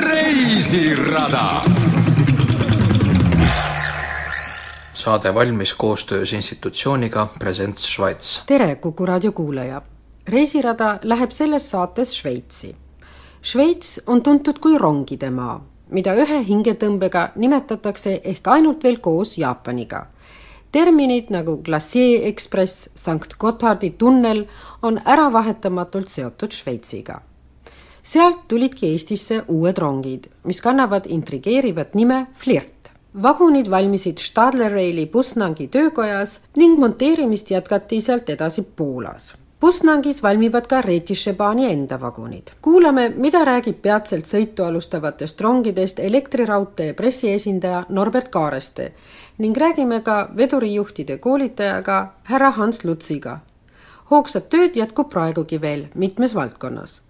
reisirada. 0.00 1.62
saade 4.94 5.34
valmis 5.34 5.74
koostöös 5.74 6.32
institutsiooniga 6.32 7.28
Presents 7.38 7.84
Šveits. 7.84 8.42
tere, 8.46 8.74
Kuku 8.76 9.06
raadio 9.06 9.32
kuulaja. 9.32 9.82
reisirada 10.28 10.98
läheb 11.02 11.30
selles 11.30 11.70
saates 11.70 12.14
Šveitsi. 12.14 12.76
Šveits 13.42 14.00
on 14.06 14.22
tuntud 14.22 14.58
kui 14.58 14.78
rongide 14.78 15.30
maa, 15.30 15.64
mida 15.90 16.14
ühe 16.14 16.44
hingetõmbega 16.48 17.28
nimetatakse 17.36 18.20
ehk 18.24 18.46
ainult 18.46 18.82
veel 18.82 18.96
koos 18.98 19.38
Jaapaniga 19.38 20.06
terminid 20.76 21.30
nagu 21.32 21.56
Glacier 21.64 22.26
Express, 22.28 22.90
Sankt 22.94 23.38
Gotthardi 23.40 23.94
tunnel 23.96 24.44
on 24.82 25.00
äravahetamatult 25.04 26.12
seotud 26.12 26.52
Šveitsiga 26.52 27.22
sealt 28.06 28.44
tulidki 28.48 28.92
Eestisse 28.92 29.40
uued 29.50 29.78
rongid, 29.82 30.28
mis 30.46 30.62
kannavad 30.62 31.08
intrigeerivat 31.10 31.94
nime 31.98 32.26
Flirt. 32.34 32.72
vagunid 33.22 33.70
valmisid 33.70 34.18
Stadler 34.20 34.72
Raili 34.72 35.06
Pusnangi 35.06 35.68
töökojas 35.72 36.40
ning 36.56 36.78
monteerimist 36.78 37.50
jätkati 37.50 38.00
sealt 38.00 38.28
edasi 38.30 38.62
Poolas. 38.62 39.34
Pusnangis 39.60 40.22
valmivad 40.22 40.66
ka 40.66 40.80
Retišebaani 40.80 41.70
enda 41.72 42.00
vagunid. 42.00 42.50
kuulame, 42.62 43.08
mida 43.16 43.44
räägib 43.44 43.78
peatselt 43.82 44.26
sõitu 44.28 44.64
alustavatest 44.64 45.40
rongidest 45.40 45.98
elektriraudtee 45.98 46.92
pressiesindaja 46.92 47.84
Norbert 47.88 48.28
Kaareste 48.28 48.92
ning 49.38 49.56
räägime 49.56 50.00
ka 50.00 50.28
vedurijuhtide 50.36 51.18
koolitajaga 51.18 52.12
härra 52.22 52.50
Hans 52.50 52.84
Lutsiga. 52.84 53.38
hoogsat 54.10 54.48
tööd 54.48 54.76
jätkub 54.76 55.08
praegugi 55.08 55.60
veel 55.60 55.86
mitmes 55.94 56.34
valdkonnas 56.34 57.05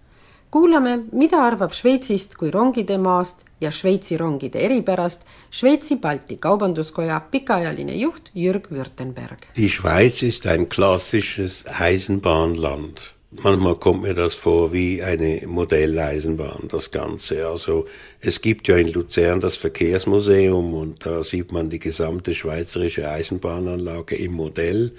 kuulame, 0.50 0.98
mida 1.12 1.42
arvab 1.46 1.72
Šveitsist 1.72 2.36
kui 2.36 2.50
rongide 2.50 2.98
maast 2.98 3.44
ja 3.60 3.70
Šveitsi 3.72 4.16
rongide 4.20 4.60
eripärast 4.66 5.26
Šveitsi 5.50 5.96
Balti 5.96 6.36
Kaubanduskoja 6.36 7.20
pikaajaline 7.30 7.96
juht 7.96 8.30
Jürg 8.34 8.70
Württemberg. 8.70 9.48
Die 9.56 9.70
Schweiz 9.70 10.22
ist 10.22 10.46
ein 10.46 10.68
klassisches 10.68 11.64
Eisenbahnland. 11.66 13.15
Manchmal 13.32 13.74
kommt 13.74 14.02
mir 14.02 14.14
das 14.14 14.34
vor 14.34 14.72
wie 14.72 15.02
eine 15.02 15.42
Modelleisenbahn, 15.46 16.68
das 16.68 16.92
Ganze. 16.92 17.46
Also 17.46 17.86
es 18.20 18.40
gibt 18.40 18.68
ja 18.68 18.76
in 18.76 18.92
Luzern 18.92 19.40
das 19.40 19.56
Verkehrsmuseum 19.56 20.72
und 20.72 21.04
da 21.04 21.24
sieht 21.24 21.50
man 21.50 21.68
die 21.68 21.80
gesamte 21.80 22.36
schweizerische 22.36 23.10
Eisenbahnanlage 23.10 24.14
im 24.14 24.32
Modell. 24.32 24.92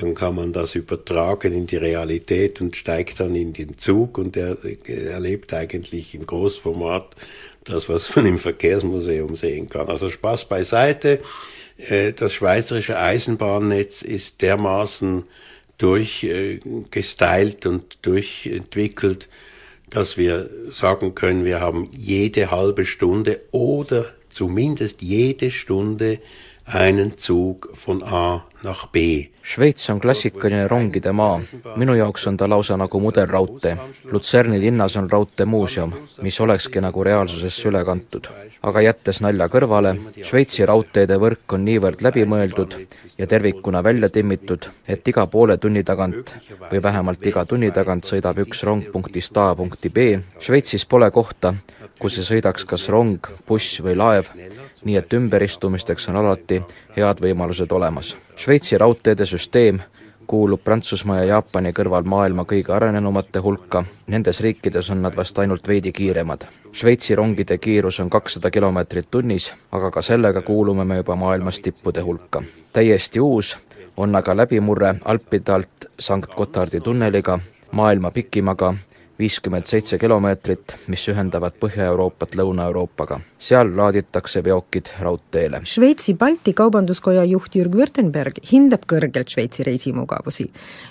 Dann 0.00 0.14
kann 0.14 0.34
man 0.34 0.52
das 0.52 0.74
übertragen 0.74 1.52
in 1.52 1.66
die 1.66 1.76
Realität 1.76 2.60
und 2.60 2.74
steigt 2.74 3.20
dann 3.20 3.36
in 3.36 3.52
den 3.52 3.78
Zug 3.78 4.18
und 4.18 4.36
er, 4.36 4.58
erlebt 4.86 5.54
eigentlich 5.54 6.14
im 6.16 6.26
Großformat 6.26 7.14
das, 7.62 7.88
was 7.88 8.14
man 8.16 8.26
im 8.26 8.38
Verkehrsmuseum 8.40 9.36
sehen 9.36 9.68
kann. 9.68 9.88
Also 9.88 10.10
Spaß 10.10 10.46
beiseite. 10.46 11.20
Äh, 11.76 12.12
das 12.12 12.32
schweizerische 12.32 12.98
Eisenbahnnetz 12.98 14.02
ist 14.02 14.42
dermaßen 14.42 15.24
durchgestylt 15.82 17.66
und 17.66 17.98
durchentwickelt, 18.02 19.28
dass 19.90 20.16
wir 20.16 20.48
sagen 20.72 21.14
können, 21.14 21.44
wir 21.44 21.60
haben 21.60 21.88
jede 21.92 22.52
halbe 22.52 22.86
Stunde 22.86 23.40
oder 23.50 24.06
zumindest 24.30 25.02
jede 25.02 25.50
Stunde 25.50 26.20
Šveits 29.42 29.90
on 29.90 29.98
klassikaline 30.00 30.68
rongide 30.68 31.12
maa. 31.12 31.40
minu 31.76 31.94
jaoks 31.98 32.26
on 32.30 32.36
ta 32.36 32.48
lausa 32.48 32.76
nagu 32.80 33.00
mudelraudtee. 33.00 33.76
Lutserni 34.12 34.60
linnas 34.60 34.96
on 34.96 35.10
raudteemuuseum, 35.10 35.92
mis 36.22 36.40
olekski 36.40 36.80
nagu 36.80 37.04
reaalsusesse 37.04 37.68
üle 37.68 37.84
kantud. 37.84 38.30
aga 38.62 38.80
jättes 38.80 39.20
nalja 39.20 39.48
kõrvale, 39.52 39.96
Šveitsi 40.22 40.66
raudteede 40.66 41.18
võrk 41.18 41.52
on 41.52 41.64
niivõrd 41.64 42.00
läbimõeldud 42.00 42.76
ja 43.18 43.26
tervikuna 43.26 43.82
välja 43.84 44.08
timmitud, 44.08 44.70
et 44.88 45.08
iga 45.08 45.26
poole 45.26 45.58
tunni 45.58 45.84
tagant 45.84 46.34
või 46.70 46.82
vähemalt 46.82 47.26
iga 47.26 47.44
tunni 47.44 47.70
tagant 47.70 48.04
sõidab 48.04 48.38
üks 48.46 48.62
rong 48.62 48.88
punktist 48.92 49.36
A 49.36 49.54
punkti 49.54 49.90
B. 49.90 50.22
Šveitsis 50.40 50.86
pole 50.86 51.10
kohta, 51.10 51.54
kus 51.98 52.18
ei 52.18 52.24
sõidaks 52.24 52.64
kas 52.64 52.88
rong, 52.88 53.18
buss 53.46 53.80
või 53.80 53.96
laev, 53.96 54.30
nii 54.84 54.96
et 54.96 55.12
ümberistumisteks 55.12 56.08
on 56.08 56.16
alati 56.16 56.62
head 56.96 57.22
võimalused 57.22 57.72
olemas. 57.72 58.16
Šveitsi 58.36 58.78
raudteede 58.78 59.26
süsteem 59.26 59.80
kuulub 60.26 60.62
Prantsusmaa 60.64 61.18
ja 61.18 61.24
Jaapani 61.24 61.72
kõrval 61.76 62.06
maailma 62.08 62.44
kõige 62.48 62.72
arenenumate 62.72 63.38
hulka, 63.44 63.84
nendes 64.06 64.40
riikides 64.40 64.90
on 64.90 65.02
nad 65.02 65.16
vast 65.16 65.38
ainult 65.38 65.68
veidi 65.68 65.92
kiiremad. 65.92 66.46
Šveitsi 66.72 67.14
rongide 67.14 67.58
kiirus 67.58 68.00
on 68.00 68.10
kakssada 68.10 68.50
kilomeetrit 68.50 69.10
tunnis, 69.10 69.52
aga 69.72 69.90
ka 69.90 70.02
sellega 70.02 70.42
kuulume 70.42 70.84
me 70.84 70.96
juba 70.96 71.16
maailmas 71.16 71.60
tippude 71.60 72.00
hulka. 72.00 72.42
täiesti 72.72 73.20
uus 73.20 73.58
on 73.96 74.16
aga 74.16 74.36
läbimurre 74.36 74.94
Alpide 75.04 75.52
alt 75.52 75.90
Sankt 75.98 76.34
Gotardi 76.34 76.80
tunneliga, 76.80 77.38
maailma 77.72 78.10
pikimaga 78.10 78.74
viiskümmend 79.22 79.68
seitse 79.70 79.98
kilomeetrit, 80.02 80.74
mis 80.90 81.04
ühendavad 81.10 81.54
Põhja-Euroopat 81.62 82.34
Lõuna-Euroopaga. 82.38 83.20
seal 83.38 83.70
laaditakse 83.76 84.42
veokid 84.44 84.90
raudteele. 85.00 85.60
Šveitsi 85.64 86.14
Balti 86.18 86.52
Kaubanduskoja 86.52 87.24
juht 87.30 87.54
Jürg 87.58 87.76
Württemberg 87.78 88.40
hindab 88.52 88.86
kõrgelt 88.90 89.30
Šveitsi 89.30 89.66
reisimugavusi, 89.68 90.48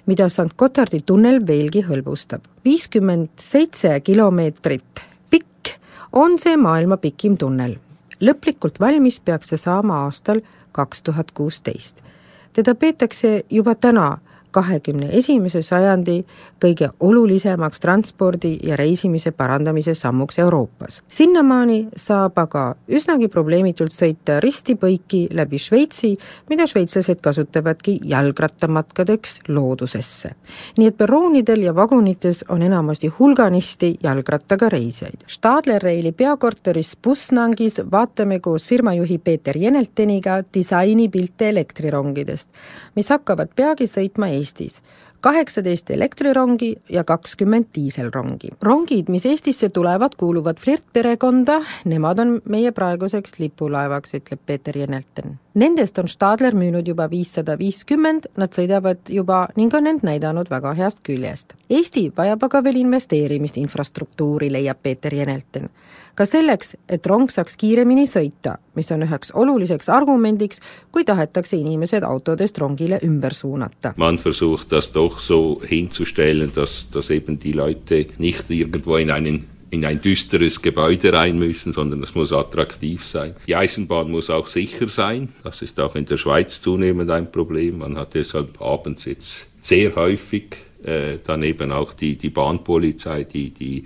mida 0.07 0.29
St 0.29 0.55
Gotardi 0.57 1.01
tunnel 1.05 1.41
veelgi 1.47 1.83
hõlbustab. 1.87 2.41
viiskümmend 2.65 3.29
seitse 3.39 3.99
kilomeetrit 3.99 5.03
pikk 5.29 5.75
on 6.11 6.39
see 6.39 6.55
maailma 6.57 6.97
pikim 6.97 7.37
tunnel. 7.37 7.75
lõplikult 8.21 8.79
valmis 8.79 9.19
peaks 9.19 9.49
see 9.49 9.57
saama 9.57 10.03
aastal 10.05 10.41
kaks 10.71 11.01
tuhat 11.01 11.31
kuusteist. 11.31 12.01
teda 12.53 12.75
peetakse 12.75 13.43
juba 13.49 13.75
täna 13.75 14.17
kahekümne 14.51 15.09
esimese 15.17 15.61
sajandi 15.65 16.21
kõige 16.61 16.89
olulisemaks 16.99 17.79
transpordi 17.79 18.57
ja 18.63 18.75
reisimise 18.75 19.31
parandamise 19.31 19.93
sammuks 19.93 20.39
Euroopas. 20.39 21.01
sinnamaani 21.07 21.87
saab 21.95 22.37
aga 22.39 22.75
üsnagi 22.87 23.27
probleemitult 23.27 23.93
sõita 23.93 24.39
risti-põiki 24.43 25.27
läbi 25.31 25.59
Šveitsi, 25.59 26.17
mida 26.49 26.67
šveitslased 26.67 27.21
kasutavadki 27.21 27.99
jalgrattamatkadeks 28.05 29.39
loodusesse. 29.47 30.31
nii 30.77 30.87
et 30.87 30.97
perroonidel 30.97 31.61
ja 31.61 31.75
vagunites 31.75 32.43
on 32.49 32.61
enamasti 32.61 33.07
hulganisti 33.07 33.97
jalgrattaga 34.03 34.69
reisijaid. 34.69 35.25
Stadler-Raili 35.27 36.11
peakorteris 36.11 36.97
Pusnangis 37.01 37.81
vaatame 37.91 38.39
koos 38.39 38.67
firmajuhi 38.67 39.17
Peeter 39.17 39.57
Jenelteniga 39.57 40.43
disainipilte 40.53 41.49
elektrirongidest, 41.49 42.49
mis 42.95 43.09
hakkavad 43.09 43.49
peagi 43.55 43.87
sõitma 43.87 44.27
Eestis 44.41 44.81
kaheksateist 45.21 45.91
elektrirongi 45.91 46.75
ja 46.89 47.03
kakskümmend 47.03 47.69
diiselrongi. 47.75 48.49
rongid, 48.61 49.09
mis 49.09 49.25
Eestisse 49.25 49.69
tulevad, 49.69 50.17
kuuluvad 50.17 50.57
Flirt 50.59 50.85
perekonda, 50.93 51.61
nemad 51.85 52.19
on 52.19 52.41
meie 52.49 52.71
praeguseks 52.71 53.37
lipulaevaks, 53.39 54.15
ütleb 54.17 54.39
Peeter 54.45 54.77
Jenelten. 54.77 55.37
Nendest 55.53 55.97
on 55.99 56.07
Stadler 56.07 56.55
müünud 56.55 56.87
juba 56.87 57.09
viissada 57.11 57.57
viiskümmend, 57.59 58.29
nad 58.39 58.53
sõidavad 58.55 59.09
juba 59.11 59.41
ning 59.59 59.73
on 59.75 59.89
end 59.89 60.05
näidanud 60.07 60.47
väga 60.47 60.71
heast 60.77 61.01
küljest. 61.03 61.57
Eesti 61.67 62.05
vajab 62.15 62.45
aga 62.47 62.61
veel 62.63 62.79
investeerimist 62.85 63.59
infrastruktuuri, 63.59 64.47
leiab 64.51 64.79
Peeter 64.83 65.13
Jenelten. 65.13 65.69
ka 66.15 66.25
selleks, 66.25 66.75
et 66.89 67.05
rong 67.07 67.29
saaks 67.31 67.55
kiiremini 67.57 68.03
sõita, 68.07 68.57
mis 68.75 68.91
on 68.91 69.03
üheks 69.03 69.31
oluliseks 69.35 69.89
argumendiks, 69.89 70.59
kui 70.91 71.03
tahetakse 71.03 71.57
inimesed 71.57 72.03
autodest 72.03 72.57
rongile 72.57 72.99
ümber 73.03 73.33
suunata. 73.33 73.93
man 73.97 74.17
versucht 74.17 74.71
das 74.71 74.93
doch 74.93 75.19
so 75.19 75.61
hinzustellen, 75.69 76.51
dass, 76.55 76.87
dass 76.93 77.09
eben 77.09 77.39
die 77.39 77.53
Leute 77.53 78.07
nicht 78.17 78.49
irgendwo 78.49 78.97
in 78.97 79.11
einen 79.11 79.47
in 79.71 79.85
ein 79.85 80.01
düsteres 80.01 80.61
Gebäude 80.61 81.13
rein 81.13 81.39
müssen, 81.39 81.73
sondern 81.73 82.03
es 82.03 82.13
muss 82.13 82.31
attraktiv 82.31 83.03
sein. 83.03 83.35
Die 83.47 83.55
Eisenbahn 83.55 84.11
muss 84.11 84.29
auch 84.29 84.47
sicher 84.47 84.89
sein. 84.89 85.29
Das 85.43 85.61
ist 85.61 85.79
auch 85.79 85.95
in 85.95 86.05
der 86.05 86.17
Schweiz 86.17 86.61
zunehmend 86.61 87.09
ein 87.09 87.31
Problem. 87.31 87.79
Man 87.79 87.97
hat 87.97 88.13
deshalb 88.13 88.61
abends 88.61 89.05
jetzt 89.05 89.49
sehr 89.61 89.95
häufig 89.95 90.57
äh, 90.83 91.17
dann 91.25 91.41
eben 91.43 91.71
auch 91.71 91.93
die, 91.93 92.17
die 92.17 92.29
Bahnpolizei, 92.29 93.23
die, 93.23 93.51
die 93.51 93.85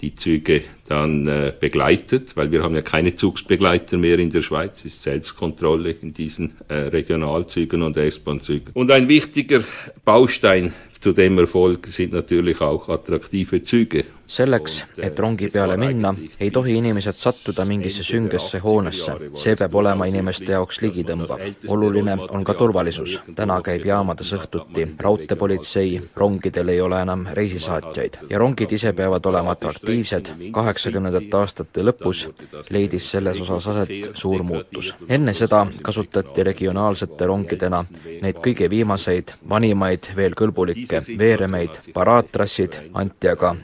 die 0.00 0.14
Züge 0.14 0.62
dann 0.88 1.26
äh, 1.26 1.52
begleitet, 1.58 2.36
weil 2.36 2.50
wir 2.52 2.62
haben 2.62 2.74
ja 2.74 2.82
keine 2.82 3.14
Zugsbegleiter 3.14 3.96
mehr 3.96 4.18
in 4.18 4.30
der 4.30 4.42
Schweiz, 4.42 4.84
ist 4.84 5.02
Selbstkontrolle 5.02 5.90
in 5.90 6.12
diesen 6.12 6.52
äh, 6.68 6.74
Regionalzügen 6.74 7.82
und 7.82 7.96
S-Bahn-Zügen. 7.96 8.72
Und 8.74 8.90
ein 8.90 9.08
wichtiger 9.08 9.64
Baustein 10.04 10.74
zu 11.00 11.12
dem 11.12 11.38
Erfolg 11.38 11.86
sind 11.88 12.12
natürlich 12.12 12.60
auch 12.60 12.88
attraktive 12.88 13.62
Züge. 13.62 14.04
Selleks, 14.26 14.84
et 15.02 15.18
rongi 15.18 15.48
peale 15.52 15.76
minna, 15.76 16.14
ei 16.40 16.50
tohi 16.50 16.76
inimesed 16.78 17.14
sattuda 17.14 17.64
mingisse 17.64 18.02
süngesse 18.02 18.58
hoonesse. 18.58 19.12
see 19.34 19.56
peab 19.56 19.74
olema 19.74 20.06
inimeste 20.06 20.52
jaoks 20.52 20.80
ligitõmbav. 20.82 21.40
oluline 21.68 22.16
on 22.28 22.44
ka 22.44 22.54
turvalisus. 22.54 23.20
täna 23.34 23.60
käib 23.62 23.86
jaamades 23.86 24.32
õhtuti 24.32 24.88
raudteepolitsei, 24.98 26.02
rongidel 26.16 26.68
ei 26.68 26.80
ole 26.80 27.00
enam 27.02 27.26
reisisaatjaid 27.32 28.18
ja 28.30 28.38
rongid 28.38 28.72
ise 28.72 28.92
peavad 28.92 29.26
olema 29.26 29.50
atraktiivsed. 29.50 30.32
kaheksakümnendate 30.52 31.36
aastate 31.36 31.82
lõpus 31.82 32.28
leidis 32.70 33.10
selles 33.10 33.40
osas 33.40 33.66
aset 33.66 34.10
suur 34.14 34.42
muutus. 34.42 34.94
enne 35.08 35.32
seda 35.32 35.66
kasutati 35.82 36.42
regionaalsete 36.42 37.26
rongidena 37.26 37.84
neid 38.22 38.36
kõige 38.42 38.70
viimaseid, 38.70 39.32
vanimaid, 39.48 40.10
veel 40.16 40.34
kõlbulikke 40.34 41.02
veeremeid, 41.18 41.70
paraadtrassid 41.94 42.78
anti 42.94 43.28
aga 43.28 43.56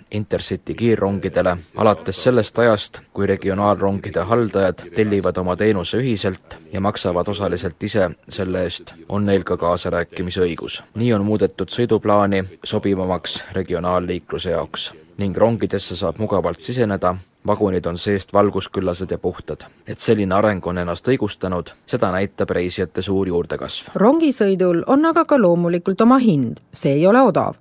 Intercity 0.52 0.74
kiirrongidele 0.74 1.56
alates 1.80 2.18
sellest 2.22 2.58
ajast, 2.58 2.98
kui 3.12 3.26
regionaalrongide 3.26 4.20
haldajad 4.28 4.82
tellivad 4.94 5.38
oma 5.40 5.54
teenuse 5.56 5.96
ühiselt 5.96 6.58
ja 6.72 6.80
maksavad 6.80 7.28
osaliselt 7.28 7.82
ise 7.82 8.10
selle 8.28 8.66
eest, 8.66 8.92
on 9.08 9.24
neil 9.24 9.46
ka 9.48 9.56
kaasarääkimise 9.56 10.42
õigus. 10.44 10.82
nii 10.94 11.12
on 11.16 11.24
muudetud 11.24 11.72
sõiduplaani 11.72 12.44
sobivamaks 12.64 13.44
regionaalliikluse 13.52 14.50
jaoks 14.50 14.92
ning 15.16 15.36
rongidesse 15.36 15.96
saab 15.96 16.20
mugavalt 16.20 16.60
siseneda 16.60 17.14
vagunid 17.46 17.86
on 17.86 17.98
seest 17.98 18.32
valgusküllased 18.32 19.10
ja 19.10 19.18
puhtad. 19.18 19.64
et 19.86 19.98
selline 19.98 20.34
areng 20.34 20.66
on 20.66 20.78
ennast 20.78 21.08
õigustanud, 21.08 21.72
seda 21.86 22.12
näitab 22.12 22.50
reisijate 22.50 23.02
suur 23.02 23.28
juurdekasv. 23.28 23.90
rongisõidul 23.94 24.84
on 24.86 25.04
aga 25.04 25.24
ka 25.24 25.40
loomulikult 25.40 26.00
oma 26.00 26.18
hind, 26.18 26.60
see 26.72 26.92
ei 26.92 27.06
ole 27.06 27.20
odav. 27.20 27.54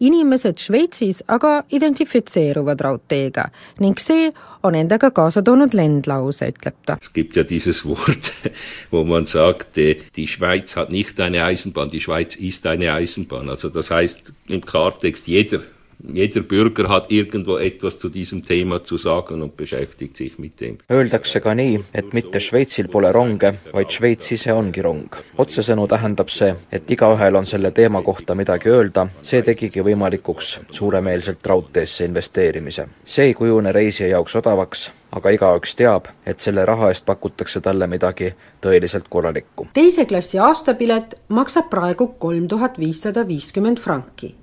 Inimesed 0.00 0.60
Šveitsis 0.62 1.22
aga 1.26 1.62
identifitseeruvad 1.74 2.80
raudteega 2.84 3.48
ning 3.80 3.98
see 4.00 4.32
on 4.62 4.74
endaga 4.74 5.10
kaasa 5.14 5.42
toonud 5.46 5.74
lendlause, 5.74 6.50
ütleb 6.52 6.76
ta. 6.86 6.98
Es 7.00 7.12
gibt 7.12 7.36
ja 7.36 7.44
dieses 7.44 7.84
Wort, 7.86 8.32
wo 8.90 9.04
man 9.04 9.26
sagt, 9.26 9.76
die 9.76 10.26
Schweiz 10.26 10.76
hat 10.76 10.90
nicht 10.90 11.20
eine 11.20 11.44
Eisenbahn, 11.44 11.90
die 11.90 12.00
Schweiz 12.00 12.34
ist 12.36 12.66
eine 12.66 12.92
Eisenbahn. 12.92 13.48
Also 13.48 13.68
das 13.68 13.90
heißt 13.90 14.32
im 14.48 14.64
Klartext, 14.64 15.26
jeder 15.26 15.60
jeder 16.04 16.42
Bürger 16.42 16.88
hat 16.88 17.10
irgendwo 17.10 17.58
etwas 17.58 17.98
zu 17.98 18.08
diesem 18.08 18.44
Thema 18.44 18.82
zu 18.82 18.96
sagen 18.98 19.42
und 19.42 19.56
beschäftigt 19.56 20.16
sich 20.16 20.38
mit 20.38 20.60
dem. 20.60 20.78
Öeldakse 20.90 21.40
ka 21.40 21.54
nii, 21.54 21.80
et 21.92 22.12
mitte 22.14 22.40
Šveitsil 22.40 22.88
pole 22.88 23.12
ronge, 23.12 23.54
vaid 23.72 23.90
Šveits 23.90 24.30
ise 24.32 24.54
ongi 24.54 24.82
rong. 24.82 25.16
otsesõnu 25.36 25.86
tähendab 25.88 26.30
see, 26.30 26.54
et 26.72 26.90
igaühel 26.90 27.36
on 27.36 27.46
selle 27.46 27.70
teema 27.72 28.02
kohta 28.02 28.34
midagi 28.34 28.70
öelda, 28.70 29.08
see 29.22 29.42
tegigi 29.42 29.82
võimalikuks 29.82 30.58
suuremeelselt 30.70 31.46
raudteesse 31.46 32.04
investeerimise. 32.04 32.88
see 33.04 33.26
ei 33.26 33.34
kujune 33.34 33.72
reisija 33.72 34.08
jaoks 34.08 34.36
odavaks, 34.36 34.90
aga 35.12 35.30
igaüks 35.30 35.74
teab, 35.74 36.08
et 36.26 36.40
selle 36.40 36.64
raha 36.64 36.88
eest 36.88 37.04
pakutakse 37.04 37.60
talle 37.60 37.86
midagi 37.86 38.34
tõeliselt 38.62 39.08
korralikku. 39.08 39.68
teise 39.74 40.06
klassi 40.06 40.38
aastapilet 40.38 41.14
maksab 41.28 41.70
praegu 41.70 42.14
kolm 42.18 42.48
tuhat 42.48 42.78
viissada 42.78 43.26
viiskümmend 43.28 43.78
franki 43.78 44.34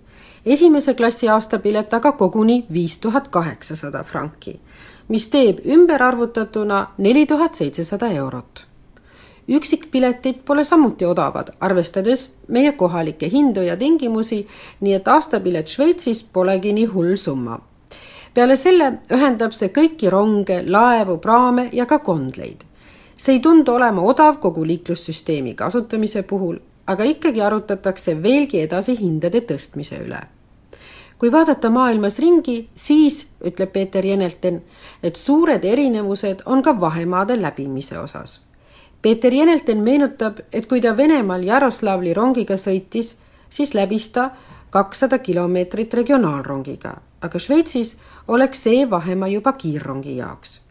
esimese 0.46 0.94
klassi 0.94 1.30
aastapilet 1.30 1.94
aga 1.94 2.12
koguni 2.12 2.66
viis 2.74 2.98
tuhat 2.98 3.28
kaheksasada 3.28 4.04
franki, 4.04 4.60
mis 5.08 5.28
teeb 5.30 5.66
ümberarvutatuna 5.66 6.88
neli 6.98 7.26
tuhat 7.26 7.56
seitsesada 7.56 8.12
eurot. 8.12 8.66
üksikpiletid 9.50 10.36
pole 10.46 10.64
samuti 10.64 11.06
odavad, 11.06 11.48
arvestades 11.60 12.32
meie 12.48 12.72
kohalikke 12.72 13.30
hindu 13.30 13.62
ja 13.62 13.78
tingimusi, 13.78 14.48
nii 14.82 14.94
et 14.94 15.08
aastapilet 15.08 15.68
Šveitsis 15.68 16.24
polegi 16.24 16.74
nii 16.74 16.86
hull 16.86 17.16
summa. 17.16 17.60
peale 18.34 18.56
selle 18.56 19.00
ühendab 19.12 19.52
see 19.52 19.70
kõiki 19.70 20.10
ronge, 20.10 20.64
laevu, 20.68 21.18
praame 21.18 21.70
ja 21.74 21.86
ka 21.86 22.00
kondleid. 22.00 22.64
see 23.18 23.34
ei 23.34 23.40
tundu 23.40 23.74
olema 23.74 24.02
odav 24.02 24.38
kogu 24.38 24.66
liiklussüsteemi 24.66 25.56
kasutamise 25.56 26.24
puhul, 26.24 26.58
aga 26.88 27.04
ikkagi 27.04 27.42
arutatakse 27.42 28.24
veelgi 28.24 28.62
edasi 28.62 28.98
hindade 29.00 29.42
tõstmise 29.42 30.02
üle 30.06 30.35
kui 31.18 31.32
vaadata 31.32 31.70
maailmas 31.70 32.20
ringi, 32.20 32.70
siis 32.76 33.28
ütleb 33.46 33.72
Peeter 33.72 34.06
Jenelten, 34.06 34.62
et 35.04 35.16
suured 35.16 35.64
erinevused 35.64 36.44
on 36.46 36.64
ka 36.64 36.80
vahemaade 36.80 37.42
läbimise 37.42 38.00
osas. 38.00 38.42
Peeter 39.02 39.34
Jenelten 39.34 39.84
meenutab, 39.84 40.40
et 40.54 40.66
kui 40.66 40.82
ta 40.82 40.98
Venemaal 40.98 41.44
Jaroslavli 41.44 42.14
rongiga 42.14 42.58
sõitis, 42.58 43.16
siis 43.50 43.74
läbis 43.74 44.10
ta 44.10 44.30
kakssada 44.70 45.20
kilomeetrit 45.20 45.94
regionaalrongiga, 45.94 46.96
aga 47.22 47.40
Šveitsis 47.40 47.96
oleks 48.28 48.64
see 48.64 48.90
vahemaa 48.90 49.28
juba 49.28 49.54
kiirrongi 49.54 50.18
jaoks. 50.18 50.62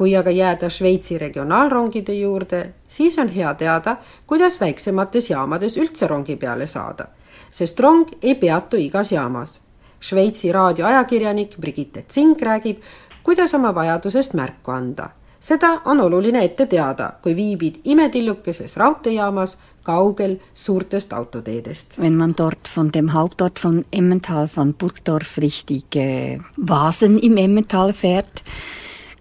kui 0.00 0.16
aga 0.16 0.30
jääda 0.30 0.68
Šveitsi 0.70 1.18
regionaalrongide 1.18 2.14
juurde, 2.14 2.72
siis 2.88 3.18
on 3.18 3.28
hea 3.28 3.54
teada, 3.54 3.96
kuidas 4.26 4.60
väiksemates 4.60 5.30
jaamades 5.30 5.76
üldse 5.76 6.06
rongi 6.06 6.36
peale 6.36 6.66
saada, 6.66 7.06
sest 7.50 7.80
rong 7.80 8.08
ei 8.22 8.34
peatu 8.34 8.76
igas 8.76 9.12
jaamas 9.12 9.60
Šveitsi 10.00 10.52
raadioajakirjanik 10.52 11.56
Brigitte 11.60 12.04
Zink 12.08 12.42
räägib, 12.42 12.80
kuidas 13.22 13.54
oma 13.54 13.74
vajadusest 13.74 14.34
märku 14.34 14.70
anda. 14.70 15.10
seda 15.40 15.80
on 15.84 16.00
oluline 16.00 16.42
ette 16.44 16.66
teada, 16.66 17.14
kui 17.22 17.34
viibid 17.36 17.80
imetillukeses 17.84 18.76
raudteejaamas 18.76 19.56
kaugel 19.82 20.36
suurtest 20.54 21.12
autoteedest. 21.12 21.98
Wenn 21.98 22.16
man 22.16 22.34
dort 22.36 22.68
von 22.68 22.92
dem 22.92 23.12
Hauptort 23.14 23.58
von 23.58 23.84
Emmental, 23.90 24.48
von 24.48 24.74
Burgdorf 24.74 25.38
richtig 25.38 25.96
äh, 25.96 26.38
Vasen 26.56 27.18
im 27.18 27.36
Emmental 27.36 27.92
fährt, 27.92 28.42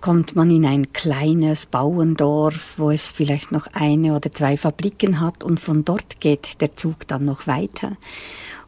kommt 0.02 0.36
man 0.36 0.50
in 0.50 0.66
ein 0.66 0.92
kleines 0.94 1.66
Bauerndorf, 1.66 2.76
wo 2.78 2.92
es 2.92 3.12
vielleicht 3.12 3.52
noch 3.52 3.68
eine 3.74 4.16
oder 4.16 4.32
zwei 4.32 4.58
Fabriken 4.58 5.20
hat 5.20 5.44
und 5.44 5.60
von 5.60 5.84
dort 5.86 6.20
geht 6.20 6.62
der 6.62 6.76
Zug 6.76 7.08
dann 7.08 7.26
noch 7.26 7.48
weiter. 7.48 7.98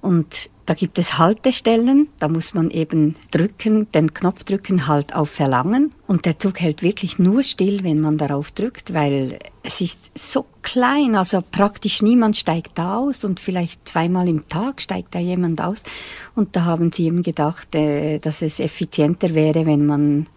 Und 0.01 0.49
da 0.71 0.75
gibt 0.75 0.97
es 0.99 1.17
Haltestellen, 1.17 2.07
da 2.17 2.29
muss 2.29 2.53
man 2.53 2.71
eben 2.71 3.17
drücken, 3.29 3.91
den 3.91 4.13
Knopf 4.13 4.45
drücken, 4.45 4.87
halt 4.87 5.13
auf 5.13 5.29
Verlangen. 5.29 5.91
Und 6.07 6.23
der 6.23 6.39
Zug 6.39 6.61
hält 6.61 6.81
wirklich 6.81 7.19
nur 7.19 7.43
still, 7.43 7.83
wenn 7.83 7.99
man 7.99 8.17
darauf 8.17 8.51
drückt, 8.51 8.93
weil 8.93 9.37
es 9.63 9.81
ist 9.81 10.11
so 10.15 10.45
klein, 10.61 11.15
also 11.15 11.43
praktisch 11.51 12.01
niemand 12.01 12.37
steigt 12.37 12.77
da 12.77 12.99
aus 12.99 13.25
und 13.25 13.41
vielleicht 13.41 13.85
zweimal 13.85 14.29
im 14.29 14.47
Tag 14.47 14.79
steigt 14.79 15.13
da 15.13 15.19
jemand 15.19 15.59
aus. 15.59 15.83
Und 16.35 16.55
da 16.55 16.63
haben 16.63 16.93
sie 16.93 17.07
eben 17.07 17.21
gedacht, 17.21 17.75
äh, 17.75 18.19
dass 18.19 18.41
es 18.41 18.61
effizienter 18.61 19.35
wäre, 19.35 19.65
wenn 19.65 19.85
man 19.85 20.27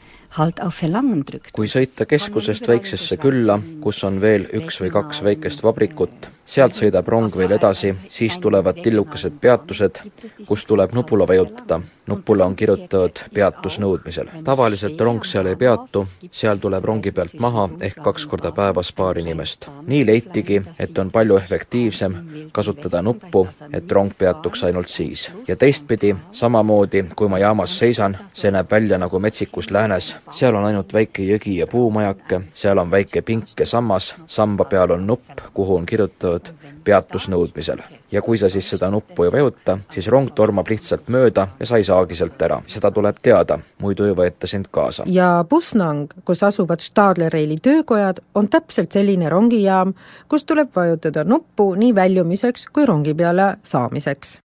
kui 1.55 1.69
sõita 1.71 2.07
keskusest 2.11 2.67
väiksesse 2.69 3.19
külla, 3.23 3.59
kus 3.83 4.03
on 4.09 4.21
veel 4.23 4.49
üks 4.59 4.81
või 4.83 4.91
kaks 4.91 5.21
väikest 5.23 5.63
vabrikut, 5.63 6.27
sealt 6.45 6.75
sõidab 6.77 7.07
rong 7.09 7.37
veel 7.37 7.55
edasi, 7.57 7.95
siis 8.11 8.39
tulevad 8.43 8.81
tillukesed 8.83 9.37
peatused, 9.41 10.01
kus 10.49 10.65
tuleb 10.67 10.93
nupule 10.93 11.29
vajutada. 11.29 11.81
nupule 12.07 12.45
on 12.45 12.57
kirjutatud 12.57 13.21
peatus 13.35 13.79
nõudmisel. 13.79 14.29
tavaliselt 14.45 15.01
rong 15.01 15.25
seal 15.25 15.47
ei 15.47 15.57
peatu, 15.57 16.07
seal 16.33 16.59
tuleb 16.59 16.85
rongi 16.85 17.13
pealt 17.13 17.39
maha 17.41 17.69
ehk 17.81 18.03
kaks 18.05 18.27
korda 18.27 18.53
päevas 18.53 18.93
paar 18.93 19.19
inimest. 19.19 19.69
nii 19.87 20.07
leitigi, 20.07 20.63
et 20.79 20.99
on 20.99 21.11
palju 21.11 21.37
efektiivsem 21.37 22.15
kasutada 22.53 23.03
nuppu, 23.03 23.49
et 23.73 23.93
rong 23.93 24.13
peatuks 24.19 24.65
ainult 24.65 24.89
siis. 24.89 25.31
ja 25.49 25.57
teistpidi, 25.57 26.17
samamoodi 26.33 27.05
kui 27.17 27.29
ma 27.29 27.39
jaamas 27.39 27.79
seisan, 27.79 28.19
see 28.35 28.51
näeb 28.51 28.71
välja 28.71 28.99
nagu 28.99 29.19
metsikus 29.19 29.71
läänes, 29.71 30.17
seal 30.31 30.55
on 30.55 30.65
ainult 30.65 30.93
väike 30.93 31.25
jõgi 31.27 31.59
ja 31.59 31.67
puumajake, 31.67 32.41
seal 32.55 32.79
on 32.79 32.91
väike 32.91 33.23
pink 33.23 33.55
ja 33.61 33.67
sammas, 33.67 34.15
samba 34.27 34.65
peal 34.65 34.97
on 34.97 35.07
nupp, 35.07 35.41
kuhu 35.55 35.77
on 35.77 35.87
kirjutatud 35.87 36.53
peatus 36.85 37.29
nõudmisel. 37.29 37.83
ja 38.13 38.23
kui 38.23 38.39
sa 38.39 38.49
siis 38.49 38.69
seda 38.71 38.91
nuppu 38.91 39.25
ei 39.25 39.33
vajuta, 39.33 39.79
siis 39.91 40.07
rong 40.13 40.31
tormab 40.35 40.69
lihtsalt 40.71 41.09
mööda 41.11 41.49
ja 41.61 41.67
sa 41.67 41.77
ei 41.81 41.85
saagi 41.85 42.15
sealt 42.15 42.43
ära. 42.43 42.61
seda 42.67 42.91
tuleb 42.91 43.17
teada, 43.23 43.59
muidu 43.79 44.05
ei 44.05 44.15
võeta 44.15 44.47
sind 44.47 44.69
kaasa. 44.71 45.05
ja 45.07 45.45
Busnang, 45.51 46.13
kus 46.25 46.43
asuvad 46.43 46.81
Stadler-Reili 46.81 47.59
töökojad, 47.63 48.21
on 48.35 48.49
täpselt 48.49 48.93
selline 48.93 49.29
rongijaam, 49.29 49.95
kus 50.29 50.45
tuleb 50.45 50.71
vajutada 50.77 51.25
nuppu 51.25 51.75
nii 51.75 51.95
väljumiseks 51.95 52.67
kui 52.73 52.87
rongi 52.87 53.15
peale 53.15 53.57
saamiseks 53.63 54.41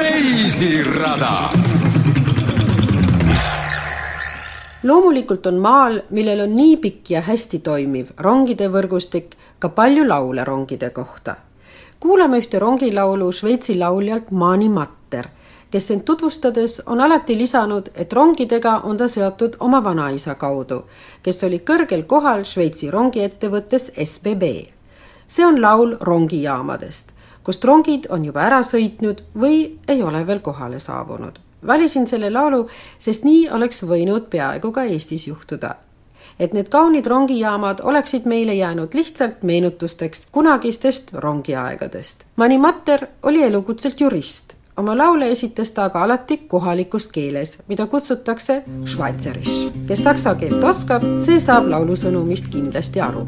reisirada 0.00 1.50
loomulikult 4.82 5.46
on 5.46 5.58
maal, 5.58 6.00
millel 6.10 6.40
on 6.40 6.54
nii 6.54 6.76
pikk 6.76 7.10
ja 7.10 7.20
hästi 7.20 7.58
toimiv 7.58 8.14
rongide 8.18 8.68
võrgustik, 8.68 9.36
ka 9.58 9.68
palju 9.68 10.06
laule 10.08 10.44
rongide 10.44 10.90
kohta. 10.90 11.36
kuulame 12.00 12.38
ühte 12.38 12.58
rongilaulu 12.58 13.32
Šveitsi 13.32 13.78
lauljalt 13.78 14.30
Mani 14.30 14.68
Matter, 14.68 15.28
kes 15.70 15.90
end 15.90 16.02
tutvustades 16.02 16.82
on 16.86 17.00
alati 17.00 17.38
lisanud, 17.38 17.90
et 17.94 18.12
rongidega 18.12 18.80
on 18.84 18.96
ta 18.96 19.08
seotud 19.08 19.56
oma 19.60 19.84
vanaisa 19.84 20.34
kaudu, 20.34 20.84
kes 21.22 21.44
oli 21.44 21.58
kõrgel 21.58 22.06
kohal 22.06 22.44
Šveitsi 22.44 22.90
rongiettevõttes 22.90 23.92
SBB. 23.96 24.42
see 25.26 25.46
on 25.46 25.60
laul 25.62 25.96
rongijaamadest 26.00 27.12
kust 27.42 27.64
rongid 27.64 28.06
on 28.10 28.24
juba 28.24 28.44
ära 28.46 28.60
sõitnud 28.62 29.22
või 29.34 29.78
ei 29.88 30.02
ole 30.02 30.26
veel 30.26 30.40
kohale 30.40 30.78
saabunud. 30.78 31.38
Valisin 31.66 32.06
selle 32.06 32.30
laulu, 32.30 32.66
sest 32.98 33.24
nii 33.24 33.50
oleks 33.50 33.82
võinud 33.82 34.28
peaaegu 34.30 34.72
ka 34.72 34.84
Eestis 34.84 35.28
juhtuda. 35.28 35.74
et 36.40 36.52
need 36.56 36.68
kaunid 36.72 37.06
rongijaamad 37.06 37.80
oleksid 37.84 38.24
meile 38.24 38.54
jäänud 38.54 38.94
lihtsalt 38.94 39.42
meenutusteks 39.42 40.26
kunagistest 40.32 41.12
rongiaegadest. 41.12 42.24
Mani 42.36 42.58
Matter 42.58 43.06
oli 43.22 43.42
elukutselt 43.42 44.00
jurist 44.00 44.54
oma 44.80 44.96
laule 44.96 45.30
esitas 45.30 45.70
ta 45.76 45.84
aga 45.84 46.02
alati 46.06 46.36
kohalikus 46.48 47.08
keeles, 47.12 47.58
mida 47.68 47.86
kutsutakse 47.86 48.62
schweizerisch. 48.86 49.72
kes 49.86 50.04
saksa 50.04 50.34
keelt 50.34 50.64
oskab, 50.64 51.04
see 51.26 51.40
saab 51.40 51.68
laulu 51.68 51.96
sõnumist 51.96 52.48
kindlasti 52.52 53.00
aru. 53.04 53.26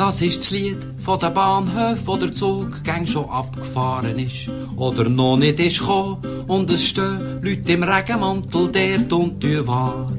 Das 0.00 0.22
ist 0.22 0.40
das 0.40 0.50
Lied 0.50 0.78
von 0.96 1.18
der 1.18 1.28
Bahnhof, 1.28 1.98
wo 2.06 2.16
der 2.16 2.32
Zug 2.32 2.82
gang 2.84 3.06
schon 3.06 3.28
abgefahren 3.28 4.18
ist 4.18 4.48
oder 4.74 5.06
noch 5.10 5.36
nicht 5.36 5.60
ist 5.60 5.80
gekommen 5.80 6.16
und 6.48 6.70
es 6.70 6.86
stehen 6.86 7.38
Leute 7.42 7.74
im 7.74 7.82
Regenmantel 7.82 8.72
dort 8.72 9.12
und 9.12 9.66
warten. 9.66 10.16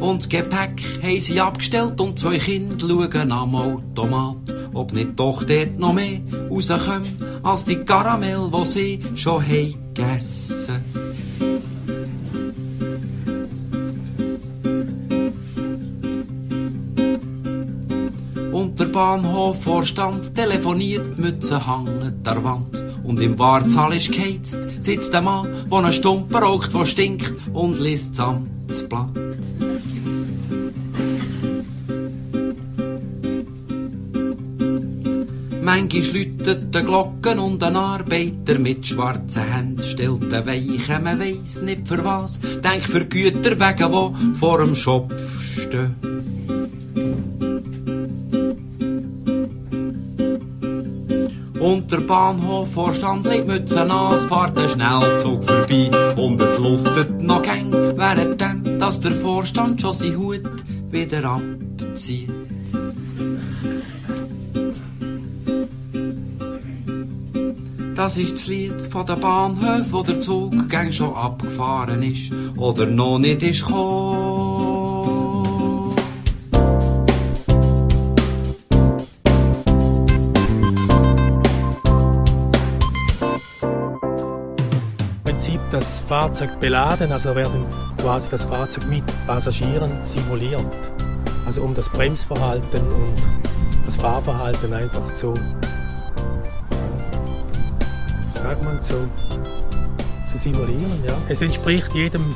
Und 0.00 0.22
das 0.22 0.28
Gepäck 0.30 0.82
haben 1.02 1.20
sie 1.20 1.38
abgestellt 1.38 2.00
und 2.00 2.18
zwei 2.18 2.38
Kinder 2.38 2.88
schauen 2.88 3.32
am 3.32 3.54
Automat, 3.54 4.38
ob 4.72 4.94
nicht 4.94 5.10
doch 5.16 5.44
dort 5.44 5.78
noch 5.78 5.92
mehr 5.92 6.20
rauskommt 6.50 7.22
als 7.42 7.66
die 7.66 7.76
Karamell, 7.76 8.50
die 8.50 8.64
sie 8.64 9.00
schon 9.14 9.42
haben 9.46 9.74
gegessen. 9.92 10.82
Und 10.94 11.05
der 18.96 19.02
Bahnhofvorstand 19.02 20.34
telefoniert, 20.34 21.18
Mütze 21.18 21.66
hängen 21.66 22.22
der 22.24 22.42
Wand. 22.42 22.82
Und 23.04 23.20
im 23.20 23.38
Wartsaal 23.38 23.92
ist 23.92 24.10
geheizt, 24.10 24.58
sitzt 24.78 25.12
der 25.12 25.20
Mann, 25.20 25.48
der 25.70 25.78
einen 25.78 25.92
Stumpen 25.92 26.36
raucht, 26.36 26.72
der 26.72 26.86
stinkt 26.86 27.34
und 27.52 27.78
liest 27.78 28.18
das 28.18 28.20
Amtsblatt. 28.20 29.10
Manchmal 35.60 36.02
läutet 36.02 36.74
die 36.74 36.82
Glocken 36.82 37.38
und 37.38 37.62
ein 37.62 37.76
Arbeiter 37.76 38.58
mit 38.58 38.86
schwarzen 38.86 39.42
Händen 39.42 39.82
stellt 39.82 40.32
den 40.32 40.46
Weichen, 40.46 41.04
man 41.04 41.20
weiss 41.20 41.60
nicht 41.60 41.86
für 41.86 42.02
was, 42.02 42.40
denk 42.64 42.82
für 42.82 43.04
Güter 43.04 43.60
wegen, 43.60 43.92
wo 43.92 44.14
vor 44.38 44.58
dem 44.58 44.74
Schopf 44.74 45.42
stehen. 45.42 46.15
Und 51.76 51.92
der 51.92 51.98
Bahnhofvorstand 51.98 53.26
legt 53.26 53.46
Mütze 53.46 53.82
an, 53.82 54.14
es 54.14 54.24
fährt 54.24 54.58
ein 54.58 54.66
Schnellzug 54.66 55.44
vorbei 55.44 55.90
und 56.16 56.40
es 56.40 56.58
luftet 56.58 57.20
noch 57.20 57.42
gäng, 57.42 57.70
während 57.70 58.42
dass 58.80 58.98
der 59.00 59.12
Vorstand 59.12 59.82
schon 59.82 59.92
seinen 59.92 60.16
Hut 60.16 60.40
wieder 60.90 61.22
abzieht. 61.24 62.30
Das 67.94 68.16
ist 68.16 68.36
das 68.36 68.46
Lied 68.46 68.80
von 68.90 69.04
der 69.04 69.16
Bahnhof, 69.16 69.86
wo 69.90 70.02
der 70.02 70.18
Zug 70.22 70.70
gang 70.70 70.90
schon 70.94 71.14
abgefahren 71.14 72.02
ist 72.02 72.32
oder 72.56 72.86
noch 72.86 73.18
nicht 73.18 73.42
ist 73.42 73.66
gekommen. 73.66 74.35
Das 85.76 86.00
Fahrzeug 86.00 86.58
beladen, 86.58 87.12
also 87.12 87.36
werden 87.36 87.66
quasi 87.98 88.30
das 88.30 88.44
Fahrzeug 88.44 88.86
mit 88.88 89.04
Passagieren 89.26 89.90
simuliert. 90.06 90.64
Also 91.44 91.60
um 91.60 91.74
das 91.74 91.90
Bremsverhalten 91.90 92.80
und 92.80 93.14
das 93.84 93.96
Fahrverhalten 93.96 94.72
einfach 94.72 95.14
zu 95.14 95.34
sagt 98.32 98.62
man, 98.64 98.80
zu, 98.80 98.94
zu 100.32 100.38
simulieren. 100.38 101.04
Ja. 101.06 101.12
Es 101.28 101.42
entspricht 101.42 101.92
jedem, 101.94 102.34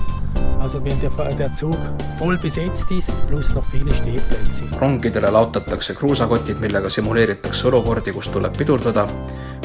also 0.60 0.84
wenn 0.84 1.00
der, 1.00 1.10
der 1.34 1.54
Zug 1.54 1.78
voll 2.18 2.36
besetzt 2.36 2.90
ist, 2.90 3.26
plus 3.26 3.54
noch 3.54 3.64
viele 3.64 3.94
Stehplätze. 3.94 4.64
rongidele 4.80 5.30
laotatakse 5.30 5.94
kruusakotid, 5.94 6.60
millega 6.60 6.90
simuleeritakse 6.90 7.68
olukordi, 7.68 8.12
kus 8.12 8.28
tuleb 8.30 8.56
pidurdada 8.56 9.08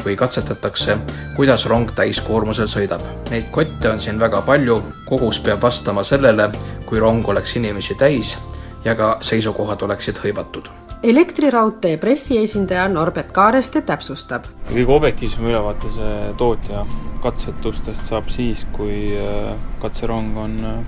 või 0.06 0.16
katsetatakse, 0.16 0.96
kuidas 1.36 1.66
rong 1.66 1.92
täiskoormusel 1.98 2.70
sõidab. 2.70 3.04
Neid 3.30 3.50
kotte 3.50 3.90
on 3.90 4.00
siin 4.00 4.22
väga 4.22 4.42
palju, 4.46 4.80
kogus 5.08 5.42
peab 5.42 5.62
vastama 5.66 6.04
sellele, 6.06 6.50
kui 6.86 7.02
rong 7.02 7.28
oleks 7.28 7.56
inimesi 7.60 7.98
täis 7.98 8.36
ja 8.84 8.94
ka 8.94 9.16
seisukohad 9.26 9.82
oleksid 9.82 10.22
hõivatud 10.24 10.70
elektriraudtee 11.06 11.96
pressiesindaja 11.96 12.88
Norbert 12.88 13.32
Kaareste 13.32 13.82
täpsustab. 13.86 14.44
kõige 14.70 14.92
objektiivsem 14.92 15.44
ülevaate 15.44 15.90
see 15.94 16.14
tootja 16.38 16.86
katsetustest 17.22 18.08
saab 18.08 18.30
siis, 18.32 18.66
kui 18.72 19.12
äh, 19.14 19.52
katserong 19.82 20.36
on 20.38 20.56
äh, 20.64 20.78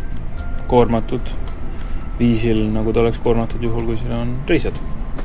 koormatud 0.66 1.34
viisil, 2.18 2.64
nagu 2.72 2.92
ta 2.92 3.04
oleks 3.04 3.20
koormatud 3.22 3.62
juhul, 3.62 3.84
kui 3.86 3.96
siin 3.96 4.12
on 4.12 4.32
reisijad. 4.48 4.80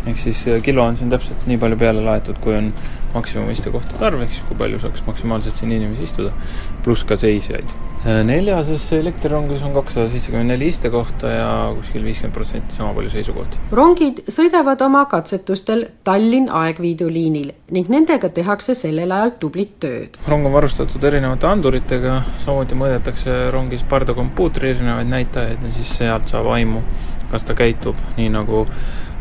ehk 0.06 0.20
siis 0.20 0.48
äh, 0.48 0.62
kilo 0.62 0.84
on 0.84 0.98
siin 0.98 1.10
täpselt 1.10 1.48
nii 1.48 1.58
palju 1.58 1.78
peale 1.78 2.04
laetud, 2.04 2.38
kui 2.44 2.56
on 2.58 2.74
maksimum 3.14 3.50
istekohtade 3.54 4.06
arv, 4.06 4.22
ehk 4.26 4.34
siis 4.34 4.46
kui 4.48 4.58
palju 4.58 4.80
saaks 4.82 5.04
maksimaalselt 5.08 5.60
siin 5.60 5.72
inimesi 5.76 6.08
istuda, 6.08 6.32
pluss 6.86 7.06
ka 7.08 7.18
seisjaid. 7.20 7.70
neljases 8.28 8.86
elektrirongis 8.98 9.62
on 9.64 9.74
kakssada 9.74 10.10
seitsekümmend 10.12 10.52
neli 10.52 10.68
istekohta 10.68 11.30
ja 11.32 11.50
kuskil 11.78 12.04
viiskümmend 12.04 12.36
protsenti 12.36 12.76
sama 12.76 12.94
palju 12.98 13.14
seisukohti. 13.14 13.62
rongid 13.72 14.24
sõidavad 14.28 14.82
oma 14.86 15.06
katsetustel 15.12 15.86
Tallinn-Aegviidu 16.10 17.08
liinil 17.12 17.54
ning 17.72 17.90
nendega 17.90 18.30
tehakse 18.30 18.76
sellel 18.76 19.12
ajal 19.12 19.36
tublit 19.40 19.78
tööd. 19.80 20.20
rong 20.28 20.46
on 20.50 20.54
varustatud 20.54 21.04
erinevate 21.04 21.48
anduritega, 21.48 22.22
samuti 22.38 22.76
mõõdetakse 22.76 23.50
rongis 23.54 23.86
pardakompuutri 23.90 24.74
erinevaid 24.74 25.08
näitajaid 25.08 25.64
ja 25.64 25.72
siis 25.72 25.98
sealt 25.98 26.28
saab 26.28 26.52
aimu, 26.58 26.84
kas 27.32 27.48
ta 27.48 27.56
käitub 27.58 27.98
nii, 28.18 28.30
nagu 28.34 28.66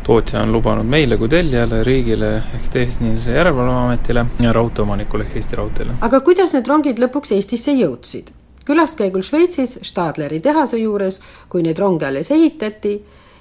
tootja 0.03 0.41
on 0.41 0.51
lubanud 0.51 0.85
meile 0.85 1.17
kui 1.17 1.29
tellijale, 1.31 1.83
riigile 1.83 2.35
ehk 2.35 2.67
Tehnilise 2.71 3.31
Järelevalveametile 3.31 4.25
ja 4.43 4.53
raudteeomanikule 4.53 5.23
ehk 5.23 5.35
Eesti 5.35 5.55
Raudteele. 5.55 5.97
aga 6.01 6.19
kuidas 6.19 6.53
need 6.53 6.67
rongid 6.67 6.99
lõpuks 6.99 7.35
Eestisse 7.35 7.71
jõudsid? 7.71 8.33
külaskäigul 8.65 9.21
Šveitsis 9.21 9.79
Stadleri 9.81 10.39
tehase 10.39 10.77
juures, 10.77 11.19
kui 11.49 11.63
neid 11.63 11.79
ronge 11.79 12.05
alles 12.07 12.31
ehitati, 12.31 12.93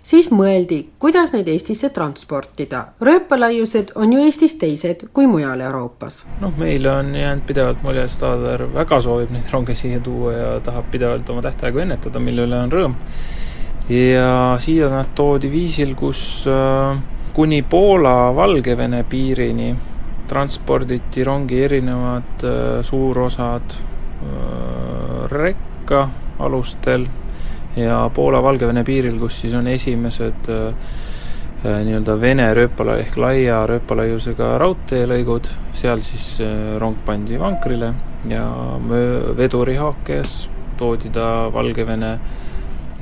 siis 0.02 0.30
mõeldi, 0.34 0.80
kuidas 0.98 1.32
neid 1.32 1.48
Eestisse 1.48 1.90
transportida. 1.90 2.84
rööpalaiused 3.00 3.92
on 3.94 4.12
ju 4.12 4.24
Eestis 4.24 4.54
teised 4.58 5.06
kui 5.12 5.26
mujal 5.26 5.60
Euroopas. 5.60 6.24
noh, 6.40 6.56
meile 6.58 6.90
on 6.90 7.14
jäänud 7.14 7.46
pidevalt 7.46 7.82
mulje, 7.82 8.04
et 8.04 8.10
Stadler 8.10 8.66
väga 8.74 9.00
soovib 9.00 9.30
neid 9.30 9.50
ronge 9.52 9.74
siia 9.74 10.00
tuua 10.00 10.32
ja 10.32 10.60
tahab 10.60 10.90
pidevalt 10.90 11.30
oma 11.30 11.42
tähtaegu 11.42 11.78
ennetada, 11.78 12.18
mille 12.18 12.46
üle 12.46 12.58
on 12.58 12.72
rõõm 12.72 13.00
ja 13.88 14.54
siia 14.58 14.88
nad 14.92 15.14
toodi 15.14 15.50
viisil, 15.50 15.94
kus 15.98 16.44
äh, 16.46 16.98
kuni 17.34 17.62
Poola-Valgevene 17.62 19.04
piirini 19.08 19.72
transporditi 20.28 21.24
rongi 21.24 21.62
erinevad 21.64 22.44
äh, 22.44 22.82
suurosad 22.82 23.74
äh, 23.74 25.24
rekka 25.30 26.08
alustel 26.38 27.06
ja 27.76 28.04
Poola-Valgevene 28.14 28.84
piiril, 28.84 29.18
kus 29.18 29.40
siis 29.40 29.54
on 29.54 29.66
esimesed 29.66 30.50
nii-öelda 31.62 32.16
Vene 32.20 32.48
rööpala 32.58 32.96
ehk 32.98 33.14
laia 33.22 33.60
rööpalaiusega 33.70 34.48
raudteelõigud, 34.58 35.46
seal 35.78 36.02
siis 36.02 36.42
rong 36.82 36.98
pandi 37.06 37.38
vankrile 37.38 37.92
ja 38.28 38.44
vedurihaakes 39.38 40.36
toodi 40.76 41.14
ta 41.14 41.28
Valgevene 41.54 42.16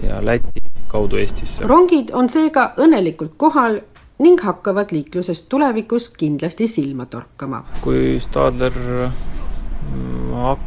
ja 0.04 0.20
Läti 0.20 0.69
kaudu 0.90 1.20
Eestisse. 1.22 1.66
rongid 1.70 2.10
on 2.12 2.28
seega 2.32 2.72
õnnelikult 2.82 3.36
kohal 3.36 3.80
ning 4.20 4.40
hakkavad 4.44 4.92
liiklusest 4.92 5.48
tulevikus 5.48 6.10
kindlasti 6.18 6.68
silma 6.68 7.06
torkama. 7.06 7.62
kui 7.80 8.18
Stadler 8.20 8.74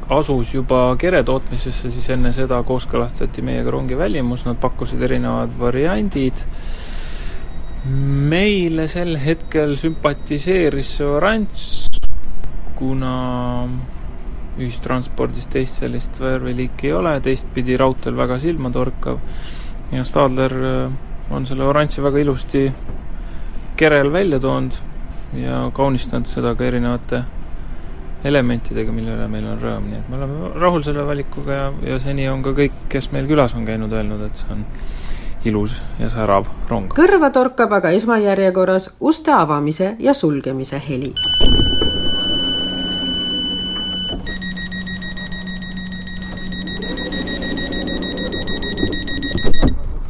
asus 0.09 0.53
juba 0.53 0.95
kere 0.99 1.23
tootmisesse, 1.23 1.91
siis 1.91 2.09
enne 2.13 2.33
seda 2.35 2.59
kooskõlastati 2.65 3.43
meiega 3.45 3.71
rongi 3.71 3.97
välimus, 3.97 4.45
nad 4.45 4.59
pakkusid 4.61 5.01
erinevad 5.01 5.53
variandid. 5.59 6.45
meile 8.29 8.87
sel 8.87 9.17
hetkel 9.19 9.75
sümpatiseeris 9.75 10.91
see 10.97 11.07
oranž, 11.07 11.63
kuna 12.77 13.15
ühistranspordis 14.57 15.49
teist 15.51 15.81
sellist 15.81 16.19
värviliiki 16.21 16.87
ei 16.87 16.93
ole, 16.93 17.17
teistpidi 17.25 17.75
raudteel 17.77 18.15
väga 18.15 18.39
silmatorkav 18.39 19.19
ja 19.91 20.03
Stadler 20.03 20.53
on 21.31 21.45
selle 21.45 21.63
oranži 21.63 22.01
väga 22.03 22.19
ilusti 22.19 22.71
kerel 23.75 24.11
välja 24.13 24.39
toonud 24.39 24.73
ja 25.37 25.71
kaunistanud 25.73 26.29
seda 26.29 26.55
ka 26.55 26.65
erinevate 26.65 27.23
elementidega, 28.23 28.91
mille 28.95 29.15
üle 29.17 29.27
meil 29.27 29.47
on 29.51 29.59
rõõm, 29.59 29.87
nii 29.89 29.99
et 29.99 30.09
me 30.09 30.19
oleme 30.19 30.51
rahul 30.61 30.83
selle 30.85 31.03
valikuga 31.07 31.57
ja, 31.57 31.65
ja 31.91 31.99
seni 31.99 32.27
on 32.31 32.43
ka 32.45 32.53
kõik, 32.55 32.85
kes 32.89 33.11
meil 33.11 33.27
külas 33.27 33.55
on 33.57 33.65
käinud, 33.67 33.91
öelnud, 33.91 34.23
et 34.29 34.39
see 34.39 34.53
on 34.53 34.63
ilus 35.43 35.75
ja 35.99 36.07
särav 36.11 36.47
rong. 36.69 36.93
kõrva 36.95 37.33
torkab 37.35 37.73
aga 37.79 37.91
esmajärjekorras 37.97 38.93
uste 38.99 39.35
avamise 39.35 39.95
ja 39.99 40.15
sulgemise 40.15 40.79
heli. 40.87 41.11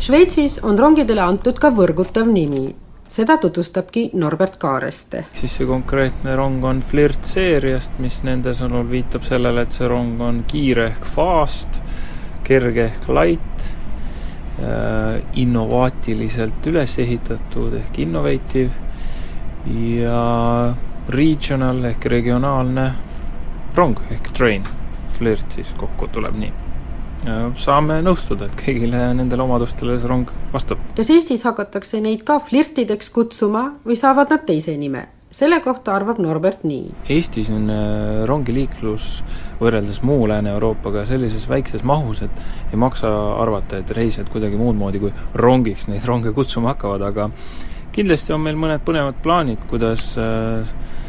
Šveitsis 0.04 0.58
on 0.68 0.76
rongidele 0.76 1.22
antud 1.24 1.56
ka 1.64 1.70
võrgutav 1.72 2.28
nimi. 2.28 2.66
Seda 3.08 3.38
tutvustabki 3.40 4.10
Norbert 4.20 4.58
Kaareste. 4.60 5.22
siis 5.32 5.54
see 5.56 5.68
konkreetne 5.70 6.34
rong 6.36 6.66
on 6.68 6.82
Flirt 6.84 7.24
seeriast, 7.24 7.94
mis 8.04 8.18
nende 8.28 8.52
sõnul 8.52 8.84
viitab 8.90 9.24
sellele, 9.24 9.64
et 9.64 9.72
see 9.72 9.88
rong 9.88 10.20
on 10.20 10.42
kiire 10.48 10.90
ehk 10.90 11.08
fast, 11.08 11.80
kerge 12.44 12.84
ehk 12.90 13.08
light, 13.08 13.70
äh, 14.60 15.22
innovaatiliselt 15.46 16.68
üles 16.68 16.98
ehitatud 17.00 17.78
ehk 17.80 18.02
innovative 18.04 18.74
ja 19.96 20.74
regional 21.08 21.80
ehk 21.94 22.10
regionaalne 22.12 22.90
rong 23.80 24.04
ehk 24.12 24.36
train, 24.36 24.68
Flirt 25.16 25.56
siis 25.56 25.72
kokku 25.80 26.12
tuleb 26.12 26.36
nii 26.44 26.63
saame 27.60 28.00
nõustuda, 28.04 28.50
et 28.50 28.56
kõigile 28.60 29.10
nendele 29.18 29.46
omadustele 29.46 29.98
see 30.00 30.10
rong 30.10 30.32
vastab. 30.54 30.82
kas 30.98 31.10
Eestis 31.14 31.44
hakatakse 31.48 32.02
neid 32.04 32.24
ka 32.28 32.40
flirtideks 32.44 33.12
kutsuma 33.14 33.74
või 33.86 33.98
saavad 34.00 34.34
nad 34.34 34.48
teise 34.48 34.78
nime? 34.78 35.08
selle 35.34 35.58
kohta 35.66 35.96
arvab 35.96 36.20
Norbert 36.22 36.62
nii. 36.62 36.92
Eestis 37.10 37.48
on 37.50 37.66
äh, 37.74 38.22
rongiliiklus 38.30 39.24
võrreldes 39.58 40.04
muu 40.06 40.28
Lääne-Euroopaga 40.30 41.08
sellises 41.10 41.48
väikses 41.50 41.82
mahus, 41.84 42.22
et 42.22 42.44
ei 42.70 42.78
maksa 42.78 43.10
arvata, 43.42 43.80
et 43.82 43.94
reisijad 43.98 44.30
kuidagi 44.30 44.60
muud 44.62 44.78
moodi 44.78 45.02
kui 45.02 45.14
rongiks 45.34 45.90
neid 45.90 46.06
ronge 46.06 46.36
kutsuma 46.38 46.76
hakkavad, 46.76 47.08
aga 47.10 47.32
kindlasti 47.96 48.36
on 48.36 48.46
meil 48.46 48.60
mõned 48.62 48.86
põnevad 48.86 49.18
plaanid, 49.26 49.66
kuidas 49.72 50.12
äh, 50.22 50.62
Äh, 50.62 51.03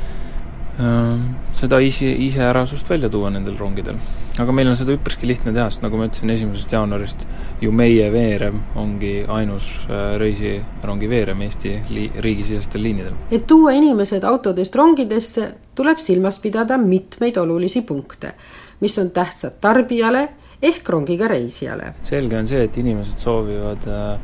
seda 0.74 1.78
ise, 1.78 2.08
iseärasust 2.10 2.88
välja 2.90 3.08
tuua 3.08 3.30
nendel 3.30 3.56
rongidel. 3.58 3.94
aga 4.42 4.52
meil 4.52 4.68
on 4.68 4.76
seda 4.76 4.96
üpriski 4.96 5.28
lihtne 5.28 5.52
teha, 5.54 5.68
sest 5.70 5.84
nagu 5.84 5.98
ma 5.98 6.08
ütlesin, 6.08 6.32
esimesest 6.34 6.72
jaanuarist 6.74 7.22
ju 7.62 7.70
meie 7.72 8.08
veerem 8.10 8.58
ongi 8.76 9.12
ainus 9.30 9.68
äh, 9.86 10.16
reisirongi 10.18 11.10
veerem 11.10 11.44
Eesti 11.46 11.76
li-, 11.94 12.10
riigisisestel 12.18 12.82
liinidel. 12.82 13.14
et 13.30 13.46
tuua 13.46 13.76
inimesed 13.78 14.26
autodest 14.26 14.74
rongidesse, 14.74 15.52
tuleb 15.78 16.02
silmas 16.02 16.40
pidada 16.42 16.78
mitmeid 16.78 17.38
olulisi 17.38 17.84
punkte, 17.86 18.34
mis 18.80 18.98
on 18.98 19.14
tähtsad 19.14 19.60
tarbijale 19.60 20.28
ehk 20.62 20.88
rongiga 20.88 21.30
reisijale. 21.30 21.94
selge 22.02 22.38
on 22.38 22.50
see, 22.50 22.66
et 22.66 22.82
inimesed 22.82 23.22
soovivad 23.22 23.86
äh, 23.86 24.18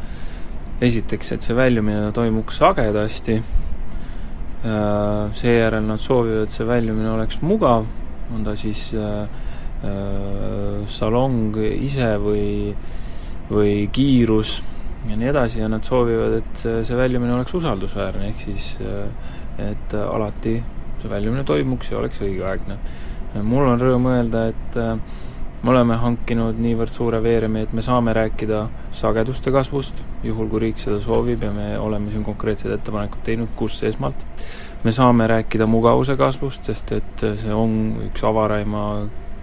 esiteks, 0.82 1.32
et 1.32 1.46
see 1.46 1.54
väljumine 1.54 2.10
toimuks 2.16 2.58
sagedasti 2.58 3.38
Äh, 3.38 3.69
seejärel 4.62 5.86
nad 5.86 6.00
soovivad, 6.00 6.44
et 6.44 6.52
see 6.52 6.66
väljumine 6.68 7.10
oleks 7.14 7.40
mugav, 7.42 7.86
on 8.34 8.42
ta 8.44 8.54
siis 8.58 8.90
äh, 8.94 9.22
äh, 9.84 10.82
salong 10.86 11.56
ise 11.56 12.12
või, 12.20 12.74
või 13.50 13.88
kiirus 13.92 14.58
ja 15.08 15.16
nii 15.16 15.30
edasi. 15.32 15.62
Ja 15.62 15.70
nad 15.72 15.86
soovivad, 15.86 16.40
et 16.42 16.66
see 16.66 16.98
väljumine 16.98 17.38
oleks 17.38 17.56
usaldusväärne, 17.56 18.28
ehk 18.34 18.44
siis 18.44 18.74
et 19.60 19.96
alati 19.96 20.58
see 21.00 21.08
väljumine 21.10 21.44
toimuks 21.48 21.90
ja 21.90 21.98
oleks 21.98 22.20
õigeaegne. 22.24 22.76
mul 23.42 23.68
on 23.68 23.80
rõõm 23.80 24.06
öelda, 24.12 24.46
et 24.52 24.78
me 25.62 25.70
oleme 25.70 25.96
hankinud 26.00 26.58
niivõrd 26.60 26.94
suure 26.94 27.20
veeremi, 27.22 27.66
et 27.66 27.72
me 27.76 27.82
saame 27.84 28.14
rääkida 28.16 28.62
sageduste 28.96 29.52
kasvust, 29.52 29.98
juhul 30.24 30.48
kui 30.48 30.62
riik 30.64 30.80
seda 30.80 31.00
soovib 31.04 31.44
ja 31.44 31.50
me 31.52 31.74
oleme 31.78 32.12
siin 32.12 32.24
konkreetsed 32.24 32.72
ettepanekud 32.72 33.24
teinud, 33.24 33.52
kus 33.56 33.82
esmalt. 33.84 34.24
me 34.84 34.92
saame 34.92 35.26
rääkida 35.28 35.66
mugavuse 35.66 36.16
kasvust, 36.16 36.64
sest 36.64 36.92
et 36.96 37.24
see 37.36 37.52
on 37.52 38.00
üks 38.06 38.24
avaraima 38.24 38.84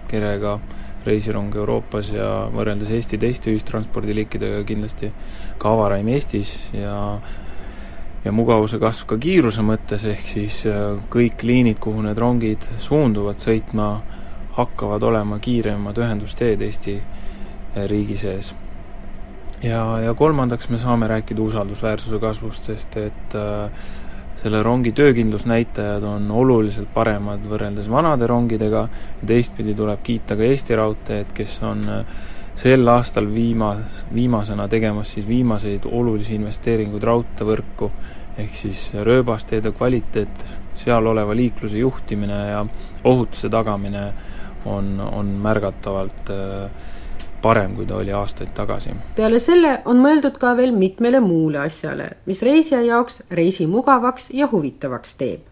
kerega 0.08 0.58
reisirong 1.06 1.54
Euroopas 1.54 2.10
ja 2.10 2.48
võrreldes 2.52 2.90
Eesti 2.90 3.18
teiste 3.18 3.52
ühistranspordiliikidega 3.52 4.64
kindlasti 4.66 5.12
ka 5.58 5.74
avaraim 5.76 6.08
Eestis 6.08 6.56
ja 6.74 6.96
ja 8.24 8.32
mugavuse 8.34 8.80
kasv 8.82 9.06
ka 9.12 9.16
kiiruse 9.22 9.62
mõttes, 9.62 10.02
ehk 10.10 10.26
siis 10.26 10.64
kõik 11.12 11.44
liinid, 11.46 11.78
kuhu 11.80 12.02
need 12.02 12.18
rongid 12.18 12.66
suunduvad 12.82 13.38
sõitma, 13.40 13.86
hakkavad 14.58 15.02
olema 15.06 15.38
kiiremad 15.38 15.98
ühendusteed 16.02 16.62
Eesti 16.66 16.96
eh, 16.98 17.84
riigi 17.86 18.18
sees. 18.18 18.52
ja, 19.62 19.82
ja 20.02 20.14
kolmandaks 20.14 20.68
me 20.68 20.78
saame 20.78 21.08
rääkida 21.08 21.42
usaldusväärsuse 21.42 22.18
kasvust, 22.18 22.70
sest 22.70 22.96
et 22.96 23.38
äh, 23.38 23.70
selle 24.38 24.62
rongi 24.62 24.92
töökindlusnäitajad 24.92 26.02
on 26.06 26.30
oluliselt 26.30 26.90
paremad 26.94 27.46
võrreldes 27.50 27.90
vanade 27.90 28.26
rongidega 28.26 28.86
teistpidi 29.26 29.74
tuleb 29.74 30.02
kiita 30.02 30.36
ka 30.38 30.46
Eesti 30.46 30.78
Raudteed, 30.78 31.32
kes 31.34 31.56
on 31.66 31.82
äh, 31.90 32.20
sel 32.58 32.88
aastal 32.88 33.26
viima-, 33.34 33.76
viimasena 34.14 34.68
tegemas 34.68 35.12
siis 35.14 35.26
viimaseid 35.28 35.86
olulisi 35.90 36.34
investeeringuid 36.38 37.04
raudteevõrku, 37.06 37.90
ehk 38.38 38.54
siis 38.54 38.88
rööbasteede 38.94 39.72
kvaliteet, 39.74 40.46
seal 40.78 41.06
oleva 41.06 41.34
liikluse 41.34 41.78
juhtimine 41.78 42.38
ja 42.50 42.64
ohutuse 43.04 43.50
tagamine 43.50 44.04
on, 44.66 45.00
on 45.00 45.26
märgatavalt 45.42 46.30
äh, 46.30 46.70
parem, 47.42 47.74
kui 47.76 47.86
ta 47.86 47.98
oli 47.98 48.12
aastaid 48.12 48.50
tagasi. 48.54 48.94
peale 49.16 49.40
selle 49.42 49.78
on 49.90 50.00
mõeldud 50.02 50.38
ka 50.40 50.54
veel 50.58 50.74
mitmele 50.76 51.20
muule 51.24 51.62
asjale, 51.66 52.10
mis 52.26 52.42
reisija 52.42 52.80
jaoks 52.86 53.22
reisi 53.30 53.66
mugavaks 53.70 54.30
ja 54.34 54.48
huvitavaks 54.50 55.14
teeb. 55.20 55.44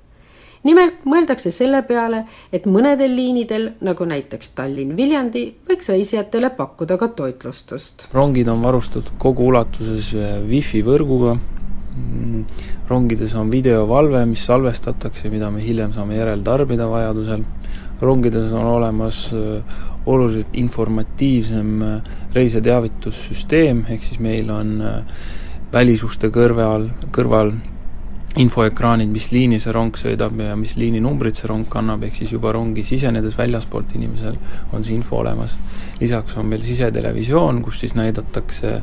nimelt 0.67 1.05
mõeldakse 1.07 1.53
selle 1.55 1.83
peale, 1.87 2.25
et 2.53 2.65
mõnedel 2.67 3.13
liinidel, 3.15 3.69
nagu 3.87 4.05
näiteks 4.05 4.51
Tallinn-Viljandi, 4.59 5.45
võiks 5.69 5.93
reisijatele 5.93 6.51
pakkuda 6.59 6.99
ka 6.99 7.09
toitlustust. 7.09 8.09
rongid 8.13 8.49
on 8.49 8.63
varustatud 8.63 9.15
kogu 9.19 9.47
ulatuses 9.53 10.15
äh, 10.15 10.41
wifi 10.49 10.83
võrguga, 10.83 11.37
mm, 11.95 12.43
rongides 12.89 13.35
on 13.35 13.51
videovalve, 13.51 14.25
mis 14.27 14.43
salvestatakse, 14.47 15.31
mida 15.31 15.51
me 15.51 15.63
hiljem 15.63 15.95
saame 15.95 16.19
järeltarbida 16.19 16.91
vajadusel 16.91 17.47
rongides 18.01 18.53
on 18.53 18.65
olemas 18.65 19.31
äh, 19.35 19.63
oluliselt 20.07 20.57
informatiivsem 20.57 21.83
äh, 21.83 22.03
reisijateavitussüsteem, 22.35 23.85
ehk 23.89 24.05
siis 24.05 24.21
meil 24.21 24.51
on 24.51 24.77
äh, 24.81 25.01
välisuste 25.73 26.31
kõrval, 26.35 26.91
kõrval 27.15 27.55
infoekraanid, 28.37 29.09
mis 29.09 29.31
liini 29.33 29.59
see 29.63 29.73
rong 29.73 29.97
sõidab 29.97 30.37
ja 30.45 30.57
mis 30.61 30.75
liininumbrit 30.77 31.41
see 31.41 31.49
rong 31.49 31.65
kannab, 31.73 32.05
ehk 32.05 32.19
siis 32.21 32.35
juba 32.37 32.53
rongi 32.53 32.85
sisenedes 32.85 33.39
väljaspoolt 33.39 33.95
inimesel 33.97 34.37
on 34.77 34.85
see 34.85 34.97
info 34.97 35.23
olemas. 35.23 35.57
lisaks 36.01 36.37
on 36.37 36.47
meil 36.47 36.61
sisetelevisioon, 36.63 37.63
kus 37.65 37.81
siis 37.81 37.95
näidatakse 37.97 38.83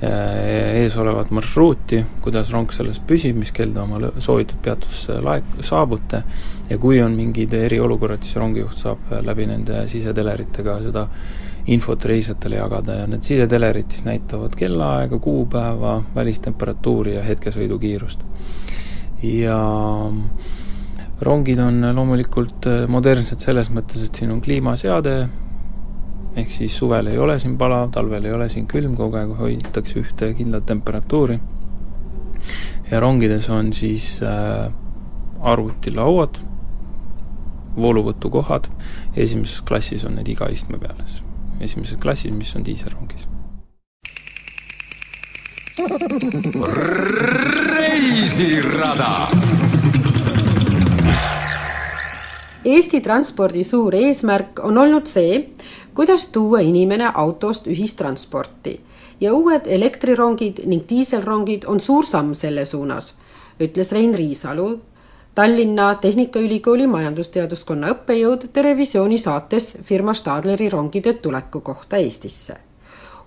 ees 0.00 0.94
olevat 0.96 1.32
marsruuti, 1.34 1.98
kuidas 2.22 2.52
rong 2.54 2.70
selles 2.70 3.00
püsib, 3.02 3.38
mis 3.40 3.50
kell 3.54 3.72
te 3.74 3.82
oma 3.82 4.12
soovitud 4.22 4.60
peatusse 4.62 5.18
laek-, 5.24 5.56
saabute 5.66 6.22
ja 6.68 6.78
kui 6.78 7.00
on 7.02 7.16
mingid 7.18 7.54
eriolukorrad, 7.58 8.22
siis 8.22 8.38
rongijuht 8.38 8.78
saab 8.78 9.10
läbi 9.26 9.48
nende 9.50 9.82
siseteleritega 9.90 10.78
seda 10.84 11.08
infot 11.68 12.04
reisijatele 12.08 12.60
jagada 12.60 13.00
ja 13.00 13.08
need 13.10 13.26
sisetelerid 13.26 13.90
siis 13.90 14.06
näitavad 14.06 14.54
kellaaega, 14.56 15.18
kuupäeva, 15.18 15.98
välistemperatuuri 16.14 17.16
ja 17.18 17.26
hetkesõidukiirust. 17.26 18.22
ja 19.22 19.58
rongid 21.20 21.58
on 21.58 21.82
loomulikult 21.94 22.70
modernsed 22.88 23.42
selles 23.42 23.72
mõttes, 23.74 24.06
et 24.06 24.14
siin 24.14 24.30
on 24.30 24.40
kliimaseade, 24.40 25.16
ehk 26.38 26.52
siis 26.52 26.76
suvel 26.78 27.10
ei 27.10 27.18
ole 27.18 27.38
siin 27.42 27.56
palav, 27.58 27.90
talvel 27.94 28.24
ei 28.24 28.32
ole 28.34 28.48
siin 28.52 28.66
külm, 28.70 28.94
kogu 28.98 29.18
aeg 29.18 29.32
hoitakse 29.38 29.98
ühte 30.02 30.32
kindlat 30.38 30.66
temperatuuri. 30.66 31.38
ja 32.90 33.00
rongides 33.00 33.48
on 33.50 33.72
siis 33.72 34.22
äh, 34.22 34.72
arvutilauad, 35.40 36.38
vooluvõtukohad, 37.76 38.70
esimeses 39.16 39.62
klassis 39.62 40.04
on 40.04 40.16
need 40.18 40.28
iga 40.28 40.48
istme 40.52 40.78
peal. 40.78 41.02
esimeses 41.60 41.98
klassis, 42.00 42.32
mis 42.32 42.54
on 42.56 42.64
diiselrongis. 42.64 43.28
reisirada 47.78 49.28
Eesti 52.68 52.98
transpordi 53.00 53.62
suur 53.64 53.94
eesmärk 53.94 54.58
on 54.66 54.76
olnud 54.82 55.06
see, 55.08 55.38
kuidas 55.98 56.26
tuua 56.26 56.60
inimene 56.60 57.10
autost 57.14 57.64
ühistransporti 57.66 58.80
ja 59.20 59.32
uued 59.34 59.64
elektrirongid 59.66 60.60
ning 60.70 60.84
diiselrongid 60.90 61.66
on 61.66 61.80
suur 61.80 62.06
samm 62.06 62.36
selle 62.38 62.62
suunas, 62.64 63.14
ütles 63.60 63.90
Rein 63.92 64.14
Riisalu, 64.14 64.68
Tallinna 65.34 65.88
Tehnikaülikooli 65.94 66.86
majandusteaduskonna 66.86 67.90
õppejõud 67.96 68.46
Terevisiooni 68.52 69.18
saates 69.18 69.74
firma 69.90 70.14
Stadleri 70.14 70.70
rongide 70.70 71.18
tuleku 71.18 71.60
kohta 71.60 71.96
Eestisse. 71.96 72.56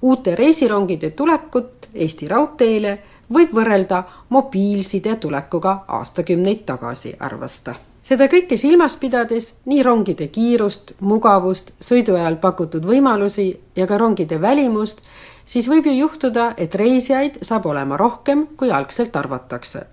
uute 0.01 0.35
reisirongide 0.35 1.09
tulekut 1.09 1.89
Eesti 1.93 2.27
Raudteele 2.27 2.99
võib 3.33 3.51
võrrelda 3.53 4.03
mobiilside 4.29 5.15
tulekuga 5.15 5.83
aastakümneid 5.87 6.65
tagasi, 6.65 7.15
arvas 7.19 7.61
ta 7.61 7.75
seda 8.11 8.27
kõike 8.27 8.57
silmas 8.59 8.97
pidades, 8.99 9.53
nii 9.71 9.83
rongide 9.87 10.27
kiirust, 10.33 10.97
mugavust, 11.07 11.71
sõidu 11.79 12.17
ajal 12.19 12.37
pakutud 12.43 12.83
võimalusi 12.87 13.47
ja 13.77 13.87
ka 13.87 13.99
rongide 14.01 14.41
välimust, 14.41 14.99
siis 15.47 15.69
võib 15.71 15.87
ju 15.87 15.95
juhtuda, 15.95 16.51
et 16.59 16.75
reisijaid 16.75 17.39
saab 17.47 17.69
olema 17.71 17.99
rohkem, 17.99 18.49
kui 18.59 18.71
algselt 18.71 19.15
arvatakse. 19.15 19.87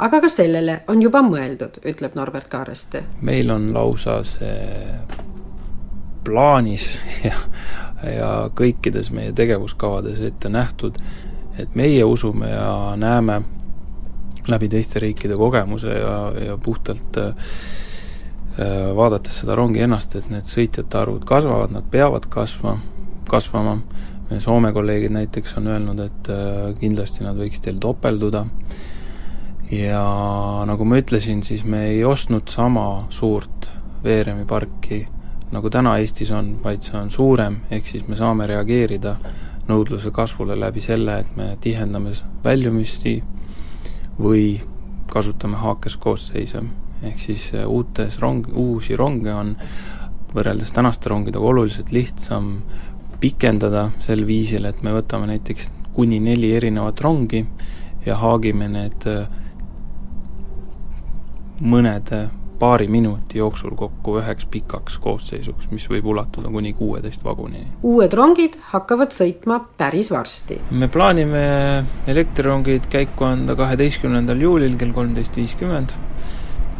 aga 0.00 0.20
ka 0.20 0.28
sellele 0.32 0.80
on 0.88 1.02
juba 1.02 1.20
mõeldud, 1.20 1.82
ütleb 1.84 2.14
Norbert 2.16 2.48
Kaareste. 2.48 3.04
meil 3.20 3.50
on 3.50 3.72
lausa 3.74 4.22
see 4.24 4.96
plaanis 6.24 6.98
ja, 7.28 7.36
ja 8.16 8.30
kõikides 8.54 9.12
meie 9.12 9.32
tegevuskavades 9.32 10.20
ette 10.20 10.48
nähtud, 10.48 10.96
et 11.58 11.74
meie 11.74 12.04
usume 12.04 12.48
ja 12.48 12.96
näeme 12.96 13.42
läbi 14.48 14.68
teiste 14.72 15.02
riikide 15.02 15.36
kogemuse 15.36 15.94
ja, 15.94 16.14
ja 16.46 16.56
puhtalt 16.62 17.16
äh, 17.20 17.34
äh, 18.58 18.90
vaadates 18.96 19.42
seda 19.42 19.56
rongi 19.58 19.82
ennast, 19.84 20.16
et 20.16 20.30
need 20.32 20.48
sõitjate 20.48 21.00
arvud 21.00 21.26
kasvavad, 21.28 21.74
nad 21.74 21.90
peavad 21.90 22.28
kasva, 22.32 22.78
kasvama, 23.30 23.80
meie 24.30 24.40
Soome 24.40 24.72
kolleegid 24.72 25.12
näiteks 25.14 25.56
on 25.60 25.68
öelnud, 25.74 26.00
et 26.06 26.32
äh, 26.32 26.70
kindlasti 26.80 27.26
nad 27.26 27.38
võiks 27.38 27.62
teil 27.64 27.80
topelduda, 27.82 28.46
ja 29.70 30.04
nagu 30.66 30.84
ma 30.88 30.98
ütlesin, 30.98 31.44
siis 31.46 31.64
me 31.64 31.86
ei 31.92 32.04
ostnud 32.04 32.48
sama 32.50 33.06
suurt 33.14 33.70
veeremi 34.04 34.46
parki, 34.48 35.04
nagu 35.52 35.70
täna 35.70 35.96
Eestis 36.00 36.30
on, 36.34 36.56
vaid 36.62 36.82
see 36.86 36.98
on 36.98 37.10
suurem, 37.10 37.60
ehk 37.70 37.86
siis 37.86 38.06
me 38.08 38.18
saame 38.18 38.46
reageerida 38.50 39.16
nõudluse 39.70 40.10
kasvule 40.14 40.56
läbi 40.58 40.82
selle, 40.82 41.20
et 41.22 41.36
me 41.36 41.52
tihendame 41.62 42.12
väljumisi, 42.44 43.20
või 44.20 44.60
kasutame 45.10 45.58
haakeskoosseise, 45.60 46.62
ehk 47.02 47.20
siis 47.20 47.50
äh, 47.54 47.66
uutes 47.66 48.20
rong, 48.22 48.46
uusi 48.54 48.96
ronge 48.96 49.32
on 49.34 49.56
võrreldes 50.34 50.70
tänaste 50.72 51.10
rongidega 51.10 51.44
oluliselt 51.44 51.90
lihtsam 51.92 52.60
pikendada 53.20 53.88
sel 54.00 54.24
viisil, 54.26 54.64
et 54.68 54.82
me 54.86 54.94
võtame 54.94 55.26
näiteks 55.32 55.70
kuni 55.92 56.20
neli 56.22 56.52
erinevat 56.56 57.00
rongi 57.00 57.42
ja 58.06 58.16
haagime 58.20 58.68
need 58.70 59.08
äh, 59.10 59.26
mõnede 61.60 62.28
paari 62.60 62.88
minuti 62.92 63.38
jooksul 63.40 63.72
kokku 63.76 64.18
üheks 64.20 64.44
pikaks 64.52 64.98
koosseisuks, 65.00 65.70
mis 65.72 65.86
võib 65.88 66.10
ulatuda 66.12 66.50
kuni 66.52 66.72
kuueteist 66.76 67.24
vagunini. 67.24 67.66
uued 67.82 68.12
rongid 68.12 68.58
hakkavad 68.72 69.14
sõitma 69.16 69.60
päris 69.80 70.10
varsti. 70.12 70.60
me 70.70 70.88
plaanime 70.88 71.44
elektrirongid 72.06 72.90
käiku 72.92 73.24
anda 73.24 73.56
kaheteistkümnendal 73.56 74.44
juulil 74.44 74.76
kell 74.80 74.92
kolmteist 74.92 75.36
viiskümmend 75.40 75.96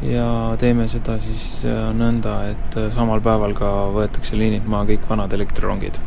ja 0.03 0.27
teeme 0.61 0.88
seda 0.88 1.16
siis 1.21 1.49
äh, 1.69 1.90
nõnda, 1.97 2.37
et 2.53 2.77
äh, 2.81 2.88
samal 2.93 3.25
päeval 3.25 3.57
ka 3.57 3.71
võetakse 3.97 4.37
liinilt 4.37 4.69
maha 4.69 4.88
kõik 4.93 5.09
vanad 5.09 5.33
elektrirongid. 5.37 6.01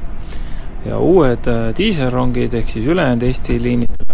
ja 0.86 1.00
uued 1.00 1.50
äh, 1.50 1.72
diiselrongid 1.78 2.54
ehk 2.62 2.70
siis 2.70 2.86
ülejäänud 2.94 3.26
Eesti 3.30 3.58
liinidele 3.62 4.12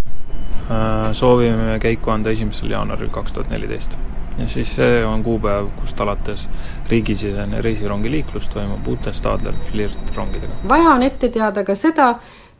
soovime 1.18 1.80
käiku 1.82 2.12
anda 2.14 2.30
esimesel 2.30 2.70
jaanuaril 2.70 3.10
kaks 3.10 3.34
tuhat 3.34 3.50
neliteist 3.50 3.98
ja 4.40 4.48
siis 4.48 4.76
see 4.76 5.06
on 5.06 5.24
kuupäev, 5.24 5.70
kust 5.80 6.02
alates 6.02 6.50
riigisisene 6.90 7.62
reisirongiliiklus 7.62 8.50
toimub 8.50 8.88
uute 8.88 9.14
Stadler 9.14 9.56
Flirt 9.72 10.16
rongidega. 10.16 10.54
vaja 10.70 10.90
on 10.90 11.04
ette 11.04 11.30
teada 11.30 11.64
ka 11.64 11.76
seda, 11.76 12.14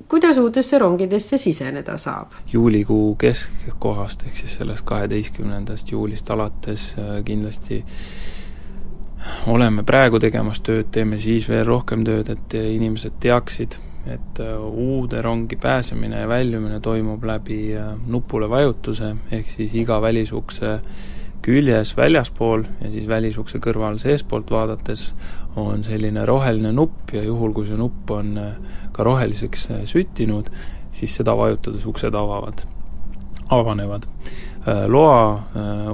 kuidas 0.08 0.38
uutesse 0.38 0.80
rongidesse 0.80 1.38
siseneda 1.38 1.98
saab? 1.98 2.36
juulikuu 2.54 3.16
keskkohast, 3.16 4.26
ehk 4.28 4.38
siis 4.38 4.58
sellest 4.62 4.86
kaheteistkümnendast 4.86 5.92
juulist 5.92 6.30
alates 6.30 6.96
äh, 6.98 7.24
kindlasti 7.26 7.84
oleme 9.48 9.84
praegu 9.84 10.20
tegemas 10.20 10.62
tööd, 10.64 10.90
teeme 10.92 11.20
siis 11.20 11.50
veel 11.50 11.66
rohkem 11.68 12.04
tööd, 12.08 12.30
et 12.32 12.56
inimesed 12.60 13.20
teaksid, 13.20 13.78
et 14.08 14.42
äh, 14.44 14.56
uude 14.58 15.22
rongi 15.22 15.56
pääsemine 15.60 16.24
ja 16.24 16.28
väljumine 16.28 16.80
toimub 16.80 17.24
läbi 17.24 17.62
äh, 17.78 17.94
nupule 18.08 18.50
vajutuse, 18.50 19.16
ehk 19.32 19.50
siis 19.50 19.76
iga 19.76 20.02
välisukse 20.02 20.80
küljes 21.42 21.96
väljaspool 21.98 22.66
ja 22.82 22.92
siis 22.92 23.08
välisukse 23.08 23.62
kõrval 23.64 24.00
seestpoolt 24.02 24.52
vaadates 24.52 25.14
on 25.60 25.84
selline 25.84 26.26
roheline 26.28 26.72
nupp 26.76 27.14
ja 27.14 27.24
juhul, 27.26 27.54
kui 27.56 27.68
see 27.68 27.80
nupp 27.80 28.12
on 28.14 28.36
äh, 28.38 28.52
ka 28.96 29.06
roheliseks 29.08 29.70
äh, 29.74 29.86
süttinud, 29.90 30.52
siis 30.96 31.16
seda 31.20 31.36
vajutades 31.38 31.86
uksed 31.90 32.16
avavad, 32.16 32.64
avanevad. 33.56 34.06
Äh, 34.68 34.84
loa 34.92 35.40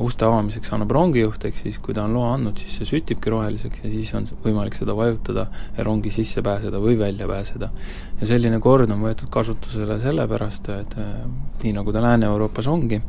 uste 0.01 0.25
avamiseks 0.25 0.73
annab 0.75 0.91
rongijuht, 0.97 1.45
ehk 1.47 1.59
siis 1.61 1.77
kui 1.79 1.93
ta 1.95 2.03
on 2.07 2.15
loa 2.17 2.33
andnud, 2.35 2.57
siis 2.59 2.79
see 2.79 2.89
sütibki 2.89 3.31
roheliseks 3.31 3.85
ja 3.85 3.91
siis 3.93 4.11
on 4.17 4.25
võimalik 4.43 4.75
seda 4.77 4.95
vajutada 4.97 5.45
ja 5.77 5.85
rongi 5.85 6.11
sisse 6.13 6.43
pääseda 6.45 6.81
või 6.83 6.97
välja 6.99 7.29
pääseda. 7.29 7.69
ja 8.19 8.27
selline 8.27 8.59
kord 8.59 8.89
on 8.89 9.05
võetud 9.05 9.29
kasutusele 9.31 9.99
sellepärast, 10.01 10.69
et 10.73 10.97
nii, 11.63 11.77
nagu 11.77 11.93
ta 11.93 12.01
Lääne-Euroopas 12.03 12.67
ongi, 12.67 12.99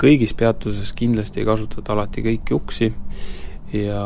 kõigis 0.00 0.34
peatuses 0.36 0.92
kindlasti 0.92 1.40
ei 1.40 1.48
kasutata 1.48 1.92
alati 1.92 2.22
kõiki 2.22 2.54
uksi 2.56 2.92
ja 3.72 4.02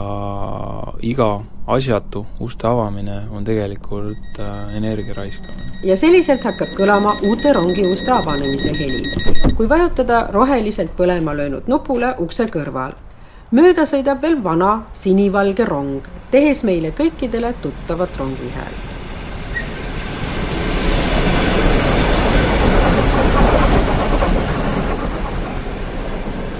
iga 1.02 1.40
asjatu 1.66 2.24
uste 2.40 2.66
avamine 2.66 3.22
on 3.30 3.44
tegelikult 3.44 4.38
äh, 4.38 4.76
energia 4.76 5.14
raiskamine. 5.14 5.72
ja 5.84 5.96
selliselt 5.96 6.44
hakkab 6.44 6.72
kõlama 6.78 7.16
uute 7.22 7.52
rongiuste 7.52 8.10
avanemise 8.12 8.72
heli, 8.78 9.04
kui 9.56 9.68
vajutada 9.68 10.26
roheliselt 10.32 10.96
põlema 10.96 11.36
löönud 11.36 11.68
nupule 11.68 12.14
ukse 12.18 12.46
kõrval. 12.46 12.96
mööda 13.50 13.86
sõidab 13.86 14.22
veel 14.22 14.42
vana 14.44 14.82
sinivalge 14.92 15.64
rong, 15.64 16.08
tehes 16.30 16.64
meile 16.64 16.90
kõikidele 16.90 17.54
tuttavat 17.62 18.16
rongihäält. 18.16 18.89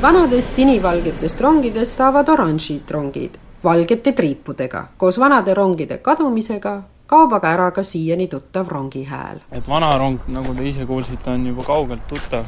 Vanadest 0.03 0.55
sinivalgetest 0.57 1.41
rongidest 1.45 1.99
saavad 1.99 2.29
oranžid 2.33 2.91
rongid 2.91 3.35
valgete 3.65 4.13
triipudega. 4.13 4.85
koos 4.97 5.19
vanade 5.19 5.55
rongide 5.55 5.99
kadumisega 5.99 6.83
kaob 7.07 7.35
aga 7.37 7.51
ära 7.53 7.71
ka 7.71 7.83
siiani 7.83 8.29
tuttav 8.29 8.69
rongihääl. 8.69 9.41
et 9.53 9.69
vana 9.69 9.99
rong, 9.99 10.19
nagu 10.29 10.55
te 10.55 10.69
ise 10.69 10.87
kuulsite, 10.87 11.31
on 11.31 11.47
juba 11.47 11.65
kaugelt 11.65 12.09
tuttav 12.09 12.45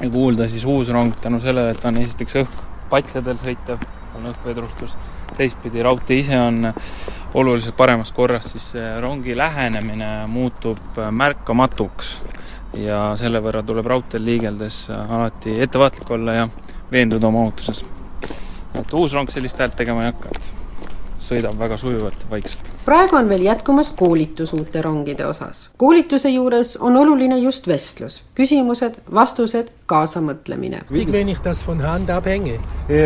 ja 0.00 0.10
kuulda 0.10 0.48
siis 0.48 0.64
uus 0.64 0.88
rong 0.88 1.14
tänu 1.20 1.40
sellele, 1.40 1.70
et 1.70 1.84
on 1.84 1.96
esiteks 1.96 2.36
õhk 2.42 2.60
patjadel 2.90 3.40
sõitev, 3.40 3.80
on 4.18 4.28
õhkvedrustus, 4.34 4.96
teistpidi 5.36 5.82
raudtee 5.82 6.18
ise 6.18 6.40
on 6.40 6.72
oluliselt 7.34 7.76
paremas 7.76 8.12
korras, 8.12 8.52
siis 8.52 8.72
see 8.74 9.00
rongi 9.00 9.36
lähenemine 9.36 10.26
muutub 10.26 11.00
märkamatuks 11.10 12.18
ja 12.73 13.13
selle 13.19 13.41
võrra 13.43 13.63
tuleb 13.65 13.85
raudteel 13.85 14.25
liigeldes 14.25 14.85
alati 14.91 15.59
ettevaatlik 15.61 16.11
olla 16.11 16.33
ja 16.33 16.49
veenduda 16.91 17.27
oma 17.27 17.47
ohutuses. 17.47 17.85
et 18.79 18.93
uus 18.93 19.13
rong 19.13 19.29
sellist 19.31 19.59
häält 19.59 19.75
tegema 19.75 20.03
ei 20.03 20.11
hakka, 20.11 20.29
et 20.35 20.51
sõidab 21.25 21.57
väga 21.59 21.77
sujuvalt 21.77 22.25
ja 22.25 22.29
vaikselt. 22.29 22.71
praegu 22.85 23.15
on 23.15 23.29
veel 23.29 23.45
jätkumas 23.47 23.91
koolitus 23.97 24.53
uute 24.53 24.81
rongide 24.81 25.25
osas. 25.25 25.69
koolituse 25.77 26.29
juures 26.29 26.75
on 26.77 26.97
oluline 26.97 27.37
just 27.39 27.67
vestlus, 27.67 28.23
küsimused, 28.35 28.99
vastused, 29.13 29.71
kaasamõtlemine. 29.85 30.83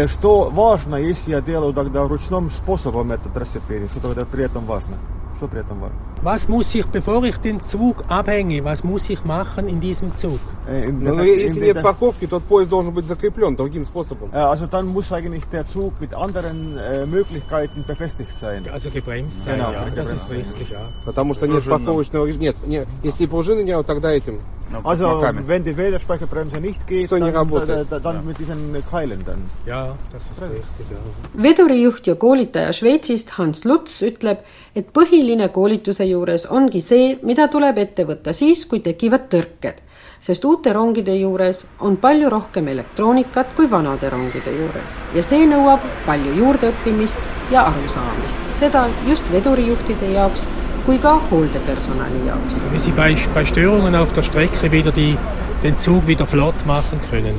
Что 0.07 0.49
важно, 0.49 0.95
если 0.95 1.31
я 1.31 1.41
делаю 1.41 1.73
тогда 1.73 2.07
ручным 2.07 2.51
способом 2.51 3.11
этот 3.11 3.37
рассыпение, 3.37 3.87
что 3.89 3.99
тогда 3.99 4.25
при 4.25 4.43
этом 4.43 4.65
важно? 4.65 4.97
Что 5.43 5.47
при 5.47 5.61
этом 5.61 5.79
важно? 5.79 5.97
Was 6.21 6.49
muss 6.49 6.75
ich, 6.75 6.85
bevor 6.85 7.23
ich 7.23 7.37
den 7.37 7.63
Zug 7.63 8.03
abhänge, 8.09 8.61
was 8.65 8.83
muss 8.83 9.09
ich 9.09 9.23
machen 9.23 9.69
in 9.69 9.79
diesem 9.79 10.15
Zug? 10.17 10.39
Äh, 10.67 10.91
ну, 10.91 11.21
если 11.21 11.63
нет 11.63 11.81
парковки, 11.81 12.27
тот 12.27 12.43
поезд 12.43 12.69
должен 12.69 12.93
быть 12.93 13.07
закреплен 13.07 13.55
другим 13.55 13.85
способом. 13.85 14.29
Äh, 14.33 14.37
also 14.37 14.67
dann 14.67 14.87
muss 14.87 15.13
eigentlich 15.13 15.45
der 15.45 15.65
Zug 15.65 15.93
mit 16.01 16.13
anderen 16.13 16.77
äh, 16.77 17.05
Möglichkeiten 17.05 17.85
befestigt 17.87 18.35
sein. 18.35 18.65
Also 18.69 18.89
gebremst 18.89 19.45
sein, 19.45 19.59
genau, 19.59 19.71
ja, 19.71 19.85
das 19.95 20.11
ist 20.11 20.29
richtig, 20.29 20.71
ja. 20.71 20.89
Потому 21.05 21.33
что 21.33 21.47
нет 21.47 21.63
парковочного... 21.63 22.25
Нет, 22.27 22.57
нет, 22.67 22.87
если 23.01 23.25
пружины 23.25 23.63
нет, 23.63 23.85
тогда 23.85 24.11
этим 24.11 24.39
No, 24.72 24.80
also 24.82 25.22
wenn 25.46 25.62
die 25.62 25.76
Wederspeicherbremse 25.76 26.60
nicht 26.60 26.86
geht, 26.86 27.12
dann, 27.12 27.32
dann, 27.32 28.02
dann 28.02 28.26
mit 28.26 28.38
diesen 28.38 28.74
Keilen 28.90 29.22
dann. 29.24 29.44
Ja, 29.66 29.94
das 30.12 30.22
ist 30.22 30.42
richtig, 30.42 30.86
ja. 30.90 31.42
vedurijuht 31.42 32.06
ja 32.06 32.14
koolitaja 32.14 32.72
Šveitsist 32.72 33.36
Hans 33.38 33.64
Luts 33.64 34.00
ütleb, 34.02 34.42
et 34.74 34.90
põhiline 34.96 35.50
koolituse 35.52 36.06
juures 36.08 36.46
ongi 36.50 36.80
see, 36.80 37.18
mida 37.22 37.46
tuleb 37.52 37.78
ette 37.78 38.06
võtta 38.08 38.32
siis, 38.32 38.64
kui 38.66 38.80
tekivad 38.80 39.28
tõrked, 39.30 39.84
sest 40.24 40.44
uute 40.48 40.72
rongide 40.72 41.14
juures 41.20 41.64
on 41.80 42.00
palju 42.00 42.32
rohkem 42.32 42.68
elektroonikat 42.72 43.54
kui 43.54 43.70
vanade 43.70 44.10
rongide 44.10 44.58
juures. 44.58 44.98
Ja 45.14 45.22
see 45.22 45.46
nõuab 45.46 45.84
palju 46.08 46.34
juurdeõppimist 46.40 47.52
ja 47.52 47.68
arusaamist, 47.68 48.52
seda 48.58 48.88
just 49.06 49.28
vedurijuhtide 49.30 50.14
jaoks 50.16 50.48
kui 50.84 50.98
ka 51.00 51.14
hooldepersonali 51.30 52.26
jaoks. 52.26 52.58
Wie 52.72 52.78
sie 52.78 52.92
bei, 52.92 53.16
bei 53.34 53.44
Störungen 53.44 53.94
auf 53.94 54.12
der 54.12 54.22
Strecke 54.22 54.70
wieder 54.70 54.92
die, 54.92 55.16
den 55.62 55.76
Zug 55.78 56.06
wieder 56.06 56.26
flott 56.26 56.66
machen 56.66 57.00
können. 57.10 57.34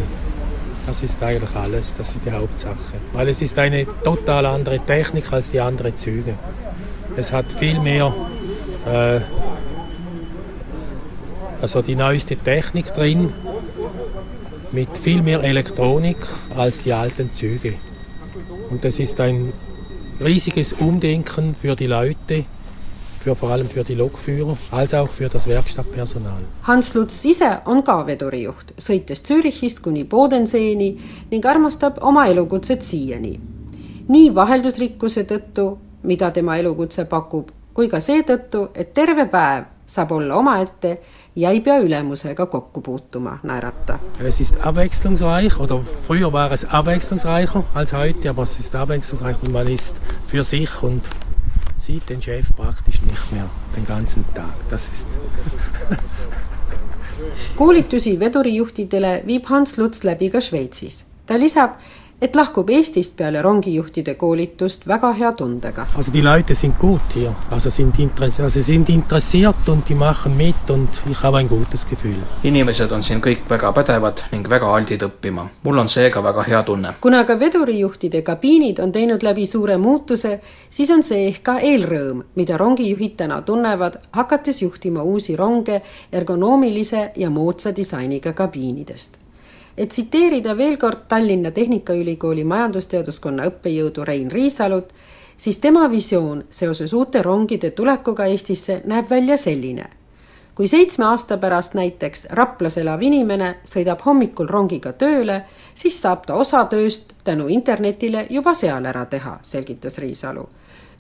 Das 0.87 1.03
ist 1.03 1.21
eigentlich 1.23 1.55
alles, 1.55 1.93
das 1.95 2.09
ist 2.15 2.25
die 2.25 2.31
Hauptsache. 2.31 2.97
Weil 3.13 3.29
es 3.29 3.41
ist 3.41 3.57
eine 3.59 3.85
total 4.03 4.45
andere 4.45 4.79
Technik 4.79 5.31
als 5.31 5.51
die 5.51 5.59
anderen 5.59 5.95
Züge. 5.95 6.33
Es 7.15 7.31
hat 7.31 7.51
viel 7.51 7.79
mehr, 7.79 8.13
äh, 8.85 9.19
also 11.61 11.81
die 11.81 11.95
neueste 11.95 12.35
Technik 12.35 12.93
drin, 12.93 13.31
mit 14.71 14.97
viel 14.97 15.21
mehr 15.21 15.43
Elektronik 15.43 16.17
als 16.55 16.79
die 16.79 16.93
alten 16.93 17.33
Züge. 17.33 17.73
Und 18.69 18.83
das 18.83 18.99
ist 18.99 19.19
ein 19.19 19.53
riesiges 20.23 20.73
Umdenken 20.73 21.55
für 21.55 21.75
die 21.75 21.87
Leute, 21.87 22.45
für, 23.25 23.35
vor 23.35 23.49
allem 23.49 23.67
für 23.67 23.83
die 23.83 23.95
Lokführer 23.95 24.55
als 24.71 24.93
auch 24.93 25.09
für 25.09 25.29
das 25.29 25.47
Werkstattpersonal. 25.47 26.43
Hans 26.63 26.93
Lutz 26.93 27.25
ise 27.25 27.61
on 27.65 27.81
ka 27.83 28.03
vedurijuht, 28.05 28.75
sõites 28.77 29.23
Zürichist 29.25 29.81
kuni 29.81 30.03
Bodenseeni 30.05 30.91
ning 31.31 31.45
armastab 31.45 31.97
oma 32.03 32.27
elukutset 32.29 32.85
siiani. 32.85 33.39
nii 34.07 34.35
vaheldusrikkuse 34.35 35.23
tõttu, 35.25 35.77
mida 36.03 36.29
tema 36.31 36.59
elukutse 36.61 37.07
pakub, 37.09 37.49
kui 37.73 37.89
ka 37.89 37.97
seetõttu, 37.97 38.67
et 38.75 38.93
terve 38.93 39.25
päev 39.25 39.63
saab 39.89 40.11
olla 40.11 40.35
omaette 40.37 40.99
ja 41.35 41.49
ei 41.49 41.61
pea 41.65 41.79
ülemusega 41.81 42.45
kokku 42.45 42.81
puutuma, 42.81 43.39
naerata. 43.43 43.97
Es 44.19 44.39
ist 44.39 44.61
abwechslungsreich 44.61 45.59
oder 45.59 45.81
früher 46.07 46.31
war 46.33 46.51
es 46.51 46.65
abwechslungsreicher 46.65 47.63
als 47.73 47.93
heute, 47.93 48.29
aber 48.29 48.43
es 48.43 48.59
ist 48.59 48.75
abwechslungsreich 48.75 49.41
und 49.41 49.51
man 49.51 49.67
ist 49.67 49.95
für 50.27 50.43
sich 50.43 50.83
und 50.83 51.01
sieht 51.85 52.09
den 52.09 52.21
Chef 52.21 52.47
praktisch 52.55 53.01
nicht 53.01 53.31
mehr 53.31 53.47
den 53.75 53.85
ganzen 53.85 54.25
Tag. 54.33 54.55
Das 54.69 54.89
ist 54.89 55.07
koolitusi 57.55 58.19
vedurijuhtidele 58.19 59.21
viib 59.25 59.49
Hans 59.49 59.77
Luts 59.77 60.03
läbi 60.03 60.29
ka 60.29 60.41
Šveitsis. 60.41 61.05
ta 61.25 61.35
lisab, 61.35 61.79
et 62.21 62.35
lahkub 62.35 62.69
Eestist 62.69 63.17
peale 63.17 63.41
rongijuhtide 63.43 64.13
koolitust 64.15 64.85
väga 64.87 65.11
hea 65.13 65.31
tundega. 65.35 65.85
Also 65.97 66.13
die 66.13 66.21
Leute 66.21 66.55
sind 66.55 66.77
gut 66.79 67.13
hier, 67.13 67.33
also 67.51 67.69
sind 67.69 67.99
interess-, 67.99 68.39
also 68.39 68.61
sind 68.61 68.89
interessiert 68.89 69.67
und 69.67 69.89
die 69.89 69.95
machen 69.95 70.37
mit 70.37 70.69
und 70.69 70.89
ich 71.11 71.23
habe 71.23 71.37
ein 71.37 71.49
gutes 71.49 71.85
Gefühl. 71.85 72.15
inimesed 72.43 72.91
on 72.91 73.03
siin 73.03 73.21
kõik 73.21 73.49
väga 73.49 73.71
pädevad 73.71 74.23
ning 74.31 74.47
väga 74.49 74.71
aldid 74.75 75.03
õppima. 75.03 75.47
mul 75.63 75.77
on 75.77 75.89
seega 75.89 76.23
väga 76.23 76.43
hea 76.43 76.63
tunne. 76.63 76.93
kuna 77.01 77.23
ka 77.25 77.39
vedurijuhtide 77.39 78.21
kabiinid 78.21 78.79
on 78.79 78.91
teinud 78.91 79.23
läbi 79.23 79.45
suure 79.45 79.77
muutuse, 79.77 80.39
siis 80.69 80.89
on 80.89 81.03
see 81.03 81.27
ehk 81.27 81.43
ka 81.43 81.59
eelrõõm, 81.59 82.23
mida 82.35 82.57
rongijuhid 82.57 83.17
täna 83.17 83.41
tunnevad, 83.41 83.99
hakates 84.11 84.61
juhtima 84.61 85.03
uusi 85.03 85.35
ronge 85.35 85.81
ergonoomilise 86.11 87.11
ja 87.15 87.29
moodsa 87.29 87.75
disainiga 87.75 88.33
kabiinidest 88.33 89.24
et 89.77 89.89
tsiteerida 89.89 90.57
veel 90.57 90.77
kord 90.77 91.07
Tallinna 91.07 91.51
Tehnikaülikooli 91.51 92.43
majandusteaduskonna 92.43 93.45
õppejõudu 93.49 94.05
Rein 94.07 94.31
Riisalut, 94.31 94.93
siis 95.37 95.57
tema 95.57 95.89
visioon 95.91 96.43
seoses 96.49 96.93
uute 96.93 97.21
rongide 97.21 97.71
tulekuga 97.71 98.25
Eestisse 98.25 98.81
näeb 98.85 99.09
välja 99.09 99.37
selline. 99.37 99.85
kui 100.55 100.67
seitsme 100.67 101.05
aasta 101.05 101.37
pärast 101.37 101.73
näiteks 101.73 102.27
Raplas 102.31 102.77
elav 102.77 103.01
inimene 103.03 103.55
sõidab 103.67 104.05
hommikul 104.05 104.47
rongiga 104.47 104.93
tööle, 104.93 105.41
siis 105.75 106.01
saab 106.01 106.23
ta 106.25 106.33
osa 106.33 106.65
tööst 106.65 107.13
tänu 107.23 107.47
internetile 107.47 108.27
juba 108.29 108.53
seal 108.53 108.85
ära 108.85 109.05
teha, 109.05 109.39
selgitas 109.41 109.97
Riisalu. 109.97 110.47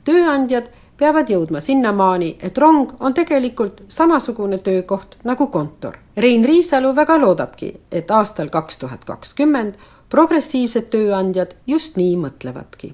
tööandjad 0.03 0.67
peavad 0.97 1.29
jõudma 1.29 1.59
sinnamaani, 1.61 2.35
et 2.39 2.57
rong 2.57 2.95
on 2.99 3.13
tegelikult 3.13 3.83
samasugune 3.87 4.57
töökoht 4.63 5.17
nagu 5.23 5.47
kontor. 5.47 5.97
Rein 6.17 6.45
Riisalu 6.45 6.95
väga 6.95 7.17
loodabki, 7.21 7.73
et 7.91 8.11
aastal 8.11 8.49
kaks 8.49 8.79
tuhat 8.79 9.05
kakskümmend 9.05 9.75
progressiivsed 10.09 10.91
tööandjad 10.93 11.55
just 11.67 11.97
nii 11.97 12.15
mõtlevadki. 12.17 12.93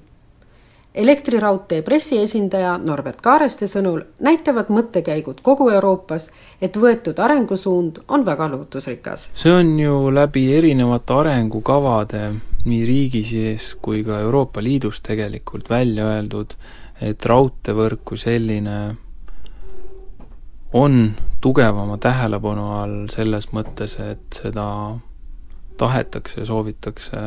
elektriraudtee 0.96 1.82
pressiesindaja 1.88 2.74
Norbert 2.78 3.22
Kaareste 3.24 3.68
sõnul 3.68 4.02
näitavad 4.20 4.68
mõttekäigud 4.68 5.40
kogu 5.42 5.70
Euroopas, 5.70 6.30
et 6.62 6.76
võetud 6.76 7.20
arengusuund 7.20 8.02
on 8.08 8.26
väga 8.26 8.50
lootusrikas. 8.52 9.30
see 9.36 9.52
on 9.52 9.80
ju 9.80 10.14
läbi 10.14 10.54
erinevate 10.56 11.14
arengukavade 11.14 12.32
nii 12.66 12.86
riigi 12.86 13.24
sees 13.24 13.76
kui 13.82 14.04
ka 14.04 14.20
Euroopa 14.20 14.64
Liidus 14.64 15.02
tegelikult 15.02 15.70
välja 15.70 16.06
öeldud 16.06 16.54
et 17.02 17.26
raudteevõrk 17.26 18.04
kui 18.06 18.18
selline 18.18 18.78
on 20.74 21.14
tugevama 21.42 21.98
tähelepanu 21.98 22.68
all 22.78 22.98
selles 23.12 23.50
mõttes, 23.56 23.98
et 24.00 24.42
seda 24.44 24.66
tahetakse 25.78 26.42
ja 26.42 26.46
soovitakse 26.46 27.22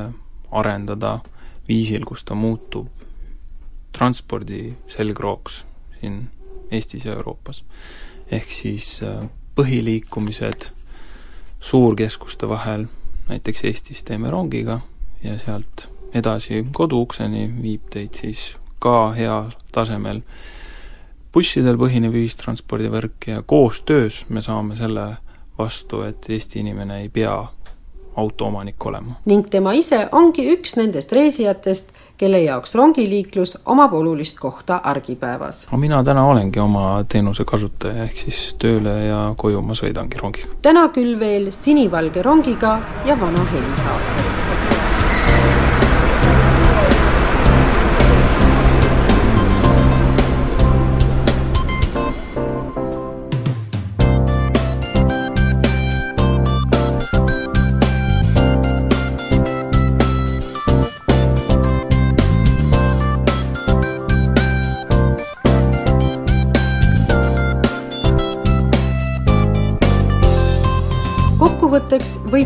arendada 0.55 1.19
viisil, 1.69 2.05
kus 2.07 2.25
ta 2.25 2.37
muutub 2.39 2.89
transpordi 3.95 4.75
selgrooks 4.91 5.65
siin 6.01 6.25
Eestis 6.71 7.05
ja 7.05 7.13
Euroopas. 7.13 7.65
ehk 8.31 8.51
siis 8.51 9.03
äh, 9.03 9.29
põhiliikumised 9.55 10.71
suurkeskuste 11.61 12.49
vahel, 12.49 12.87
näiteks 13.29 13.65
Eestis 13.65 14.03
teeme 14.03 14.31
rongiga 14.31 14.81
ja 15.23 15.39
sealt 15.39 15.89
edasi 16.15 16.67
koduukseni 16.73 17.49
viib 17.63 17.91
teid 17.91 18.15
siis 18.15 18.57
ka 18.85 19.14
heal 19.16 19.51
tasemel 19.73 20.23
bussidel 21.35 21.79
põhinev 21.81 22.14
ühistranspordivõrk 22.20 23.29
ja 23.33 23.42
koostöös 23.42 24.23
me 24.29 24.42
saame 24.44 24.77
selle 24.79 25.09
vastu, 25.59 26.03
et 26.07 26.27
Eesti 26.31 26.61
inimene 26.62 27.01
ei 27.03 27.09
pea 27.09 27.37
autoomanik 28.16 28.87
olema. 28.87 29.14
ning 29.27 29.47
tema 29.51 29.73
ise 29.75 30.09
ongi 30.12 30.47
üks 30.53 30.77
nendest 30.79 31.12
reisijatest, 31.12 31.90
kelle 32.18 32.38
jaoks 32.44 32.75
rongiliiklus 32.79 33.57
omab 33.64 33.92
olulist 33.99 34.38
kohta 34.38 34.81
argipäevas. 34.92 35.66
no 35.73 35.79
mina 35.79 36.05
täna 36.05 36.27
olengi 36.27 36.61
oma 36.61 37.05
teenuse 37.09 37.44
kasutaja, 37.44 38.05
ehk 38.05 38.25
siis 38.27 38.55
tööle 38.59 38.94
ja 39.09 39.20
koju 39.37 39.62
ma 39.62 39.75
sõidangi 39.75 40.23
rongiga. 40.23 40.55
täna 40.62 40.88
küll 40.94 41.18
veel 41.18 41.51
sinivalge 41.53 42.23
rongiga 42.23 42.79
ja 43.07 43.20
vana 43.20 43.44
helisaatega. 43.53 44.43
kokkuvõtteks 44.43 44.43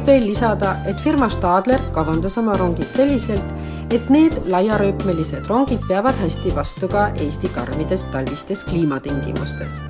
veel 0.09 0.25
lisada, 0.25 0.77
et 0.88 0.97
firma 1.05 1.29
Stadler 1.29 1.83
kavandas 1.92 2.38
oma 2.40 2.55
rongid 2.57 2.88
selliselt, 2.94 3.51
et 3.92 4.09
need 4.12 4.33
laiarööpmelised 4.49 5.44
rongid 5.51 5.85
peavad 5.88 6.16
hästi 6.23 6.53
vastu 6.57 6.88
ka 6.88 7.11
Eesti 7.25 7.51
karmides 7.53 8.07
talvistes 8.12 8.64
kliimatingimustes. 8.71 9.83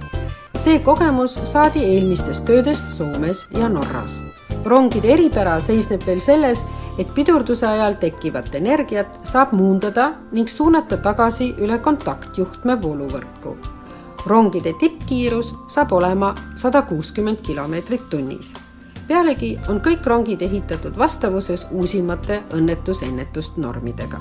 see 0.59 0.81
kogemus 0.83 1.39
saadi 1.45 1.85
eelmistest 1.85 2.45
töödest 2.45 2.91
Soomes 2.97 3.47
ja 3.55 3.69
Norras. 3.69 4.23
rongide 4.65 5.13
eripära 5.15 5.61
seisneb 5.61 6.07
veel 6.07 6.21
selles, 6.21 6.65
et 6.99 7.15
pidurduse 7.15 7.67
ajal 7.67 7.95
tekkivat 7.95 8.55
energiat 8.55 9.21
saab 9.23 9.53
muundada 9.53 10.13
ning 10.33 10.49
suunata 10.49 10.97
tagasi 10.97 11.55
üle 11.59 11.79
kontaktjuhtme 11.79 12.83
vooluvõrku. 12.83 13.57
rongide 14.27 14.73
tippkiirus 14.81 15.55
saab 15.69 15.93
olema 15.93 16.35
sada 16.57 16.83
kuuskümmend 16.83 17.39
kilomeetrit 17.43 18.11
tunnis 18.11 18.55
pealegi 19.09 19.59
on 19.69 19.81
kõik 19.81 20.07
rongid 20.07 20.43
ehitatud 20.43 20.97
vastavuses 20.99 21.67
uusimate 21.71 22.43
õnnetusennetust 22.55 23.57
normidega. 23.57 24.21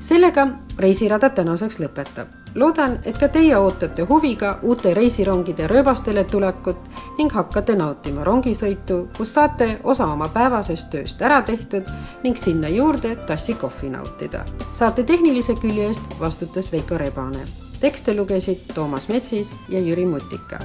sellega 0.00 0.48
reisirada 0.78 1.30
tänaseks 1.30 1.80
lõpetab. 1.80 2.26
loodan, 2.54 2.98
et 3.04 3.18
ka 3.18 3.28
teie 3.28 3.56
ootate 3.56 4.02
huviga 4.02 4.58
uute 4.62 4.94
reisirongide 4.94 5.66
rööbastele 5.66 6.24
tulekut 6.24 6.76
ning 7.18 7.32
hakkate 7.32 7.74
nautima 7.74 8.24
rongisõitu, 8.24 9.08
kus 9.16 9.34
saate 9.34 9.80
osa 9.84 10.06
oma 10.06 10.28
päevasest 10.28 10.90
tööst 10.90 11.22
ära 11.22 11.42
tehtud 11.42 11.84
ning 12.22 12.36
sinna 12.36 12.68
juurde 12.68 13.16
tassi 13.16 13.54
kohvi 13.54 13.90
nautida. 13.90 14.44
saate 14.72 15.02
tehnilise 15.02 15.54
külje 15.54 15.86
eest 15.86 16.02
vastutas 16.20 16.72
Veiko 16.72 16.98
Rebane. 16.98 17.46
tekste 17.80 18.14
lugesid 18.14 18.58
Toomas 18.74 19.08
Metsis 19.08 19.54
ja 19.68 19.80
Jüri 19.80 20.06
Mutika. 20.06 20.58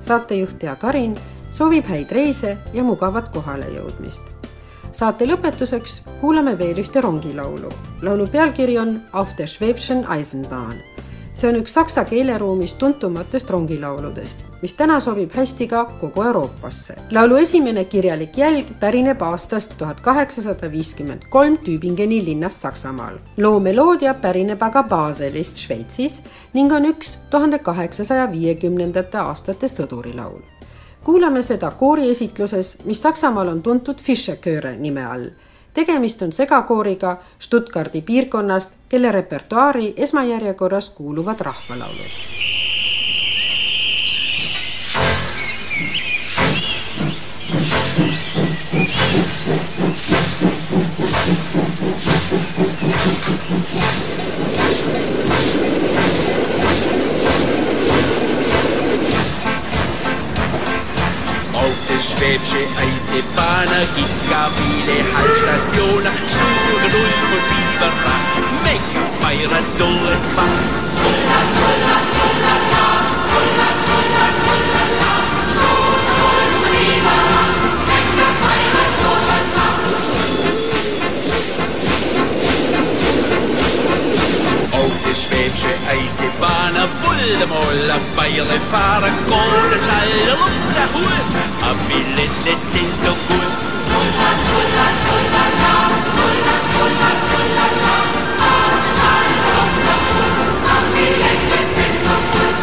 saatejuht 0.00 0.58
Tea 0.58 0.76
Karin 0.76 1.16
soovib 1.58 1.86
häid 1.90 2.12
reise 2.14 2.56
ja 2.72 2.82
mugavat 2.86 3.32
kohalejõudmist 3.34 4.38
saate 4.92 5.26
lõpetuseks 5.28 6.02
kuulame 6.20 6.56
veel 6.58 6.78
ühte 6.82 7.00
rongilaulu. 7.04 7.70
laulu 8.02 8.26
pealkiri 8.26 8.78
on 8.78 9.00
Auf 9.12 9.36
der 9.38 9.46
Schwäbschen 9.46 10.06
Eisenbahn. 10.10 10.78
see 11.34 11.48
on 11.48 11.56
üks 11.56 11.74
saksa 11.74 12.04
keeleruumis 12.04 12.74
tuntumatest 12.74 13.50
rongilauludest, 13.50 14.38
mis 14.62 14.74
täna 14.74 15.00
sobib 15.00 15.34
hästi 15.34 15.68
ka 15.68 15.84
kogu 16.00 16.22
Euroopasse. 16.22 16.94
laulu 17.10 17.36
esimene 17.36 17.84
kirjalik 17.84 18.36
jälg 18.38 18.66
pärineb 18.80 19.22
aastast 19.22 19.78
tuhat 19.78 20.00
kaheksasada 20.00 20.72
viiskümmend 20.72 21.22
kolm 21.30 21.58
Tübingeni 21.58 22.24
linnast 22.24 22.60
Saksamaal. 22.60 23.18
loo 23.36 23.60
meloodia 23.60 24.14
pärineb 24.14 24.62
aga 24.62 24.82
Baselist 24.82 25.56
Šveitsis 25.56 26.22
ning 26.54 26.72
on 26.72 26.84
üks 26.84 27.18
tuhande 27.30 27.58
kaheksasaja 27.58 28.30
viiekümnendate 28.32 29.18
aastate 29.18 29.66
sõdurilaul 29.66 30.57
kuulame 31.04 31.42
seda 31.42 31.70
kooriesitluses, 31.70 32.78
mis 32.84 33.02
Saksamaal 33.02 33.48
on 33.48 33.62
tuntud 33.62 33.96
Fischerchöre 34.02 34.76
nime 34.76 35.06
all. 35.06 35.28
tegemist 35.74 36.22
on 36.22 36.32
segakooriga 36.32 37.16
Stuttgardi 37.38 38.00
piirkonnast, 38.00 38.72
kelle 38.88 39.12
repertuaari 39.12 39.94
esmajärjekorras 39.96 40.90
kuuluvad 40.90 41.40
rahvalaulud 41.40 42.38
Schwäbische 52.28 53.48
Eisenbahner 53.48 53.97
Päpsche, 62.18 62.58
Eise, 62.76 63.22
Bahner, 63.36 63.84
gibt's 63.94 64.28
gar 64.28 64.50
viele 64.50 64.96
Haltstationen. 65.16 66.14
Stunden 66.26 66.92
und 67.34 67.46
Biberrach, 67.48 68.28
Mecker, 68.64 69.06
Feierer, 69.20 69.62
Dulles, 69.78 70.24
Bach. 70.34 70.58
Hulla, 70.98 71.38
hulla, 71.62 71.96
hulla, 72.18 72.54
hulla, 72.74 72.98
hulla, 73.30 73.68
hulla, 73.92 74.26
hulla. 74.46 74.87
Schwäbische 85.18 85.74
Eisenbahn, 85.90 86.74
Wuldemoll, 87.02 87.90
Bayern 88.14 88.46
fahren, 88.70 89.14
Kohlenschall 89.26 90.14
und 90.46 90.58
der 90.76 90.88
Huhl. 90.94 91.18
Am 91.60 91.78
Willen, 91.88 92.30
das 92.44 92.60
sind 92.72 92.94
so 93.02 93.12
gut. 93.26 93.50
Der 93.88 94.34
Huhl. 94.46 94.68
Am 100.76 100.86
Willen, 100.94 101.40
das 101.50 101.68
sind 101.74 101.98
so 102.06 102.16
gut. 102.32 102.58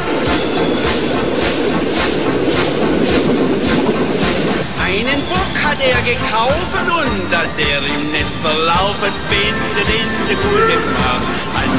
Einen 4.81 5.19
Bock 5.27 5.53
hat 5.61 5.79
er 5.81 6.01
gekauft 6.03 6.85
und 6.87 7.17
dass 7.31 7.57
er 7.57 7.81
ihm 7.85 8.11
nicht 8.11 8.33
verlaufen 8.41 9.13
findet 9.29 9.89
in 9.89 10.09
der 10.29 10.37
gute 10.37 10.77
Macht. 10.93 11.35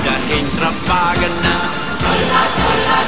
wieder 0.06 0.38
in 0.38 0.46
Trappwagener. 0.56 1.66
Trulla, 1.98 3.06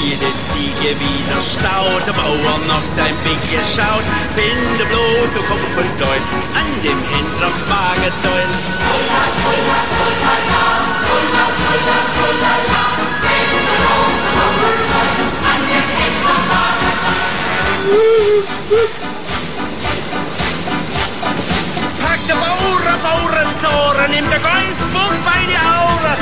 Jede 0.00 0.30
Siege 0.52 0.90
wieder 0.98 1.42
staut, 1.42 2.06
der 2.06 2.14
Bauer 2.14 2.58
noch 2.66 2.84
sein 2.96 3.14
Bigel 3.22 3.60
schaut. 3.76 4.04
Finde 4.34 4.84
bloß, 4.86 5.30
du 5.34 5.42
komm 5.48 5.58
von 5.74 5.88
Säul, 5.98 6.22
an 6.54 6.82
dem 6.82 6.98
Händler 6.98 7.52
Wagedeul. 7.68 8.48
Ulla, 8.88 9.22
ulla, 9.52 9.80
ulla, 10.06 10.34
la, 10.48 10.64
ulla, 11.12 11.46
ulla, 12.26 12.54
bloß, 13.20 13.52
du 13.52 13.68
komm 13.84 14.14
an 15.52 15.60
dem 15.68 15.88
Händler 15.98 16.40
Wagedeul. 16.50 17.22
Pack 22.02 22.20
der 22.26 22.34
Bauer, 22.34 22.80
Bauer, 23.02 23.30
Bauernsohre, 23.30 24.04
nimm 24.08 24.26
der 24.30 24.40
Geist 24.40 24.80
und 24.82 25.24
meine 25.24 25.58
Aure. 25.60 26.21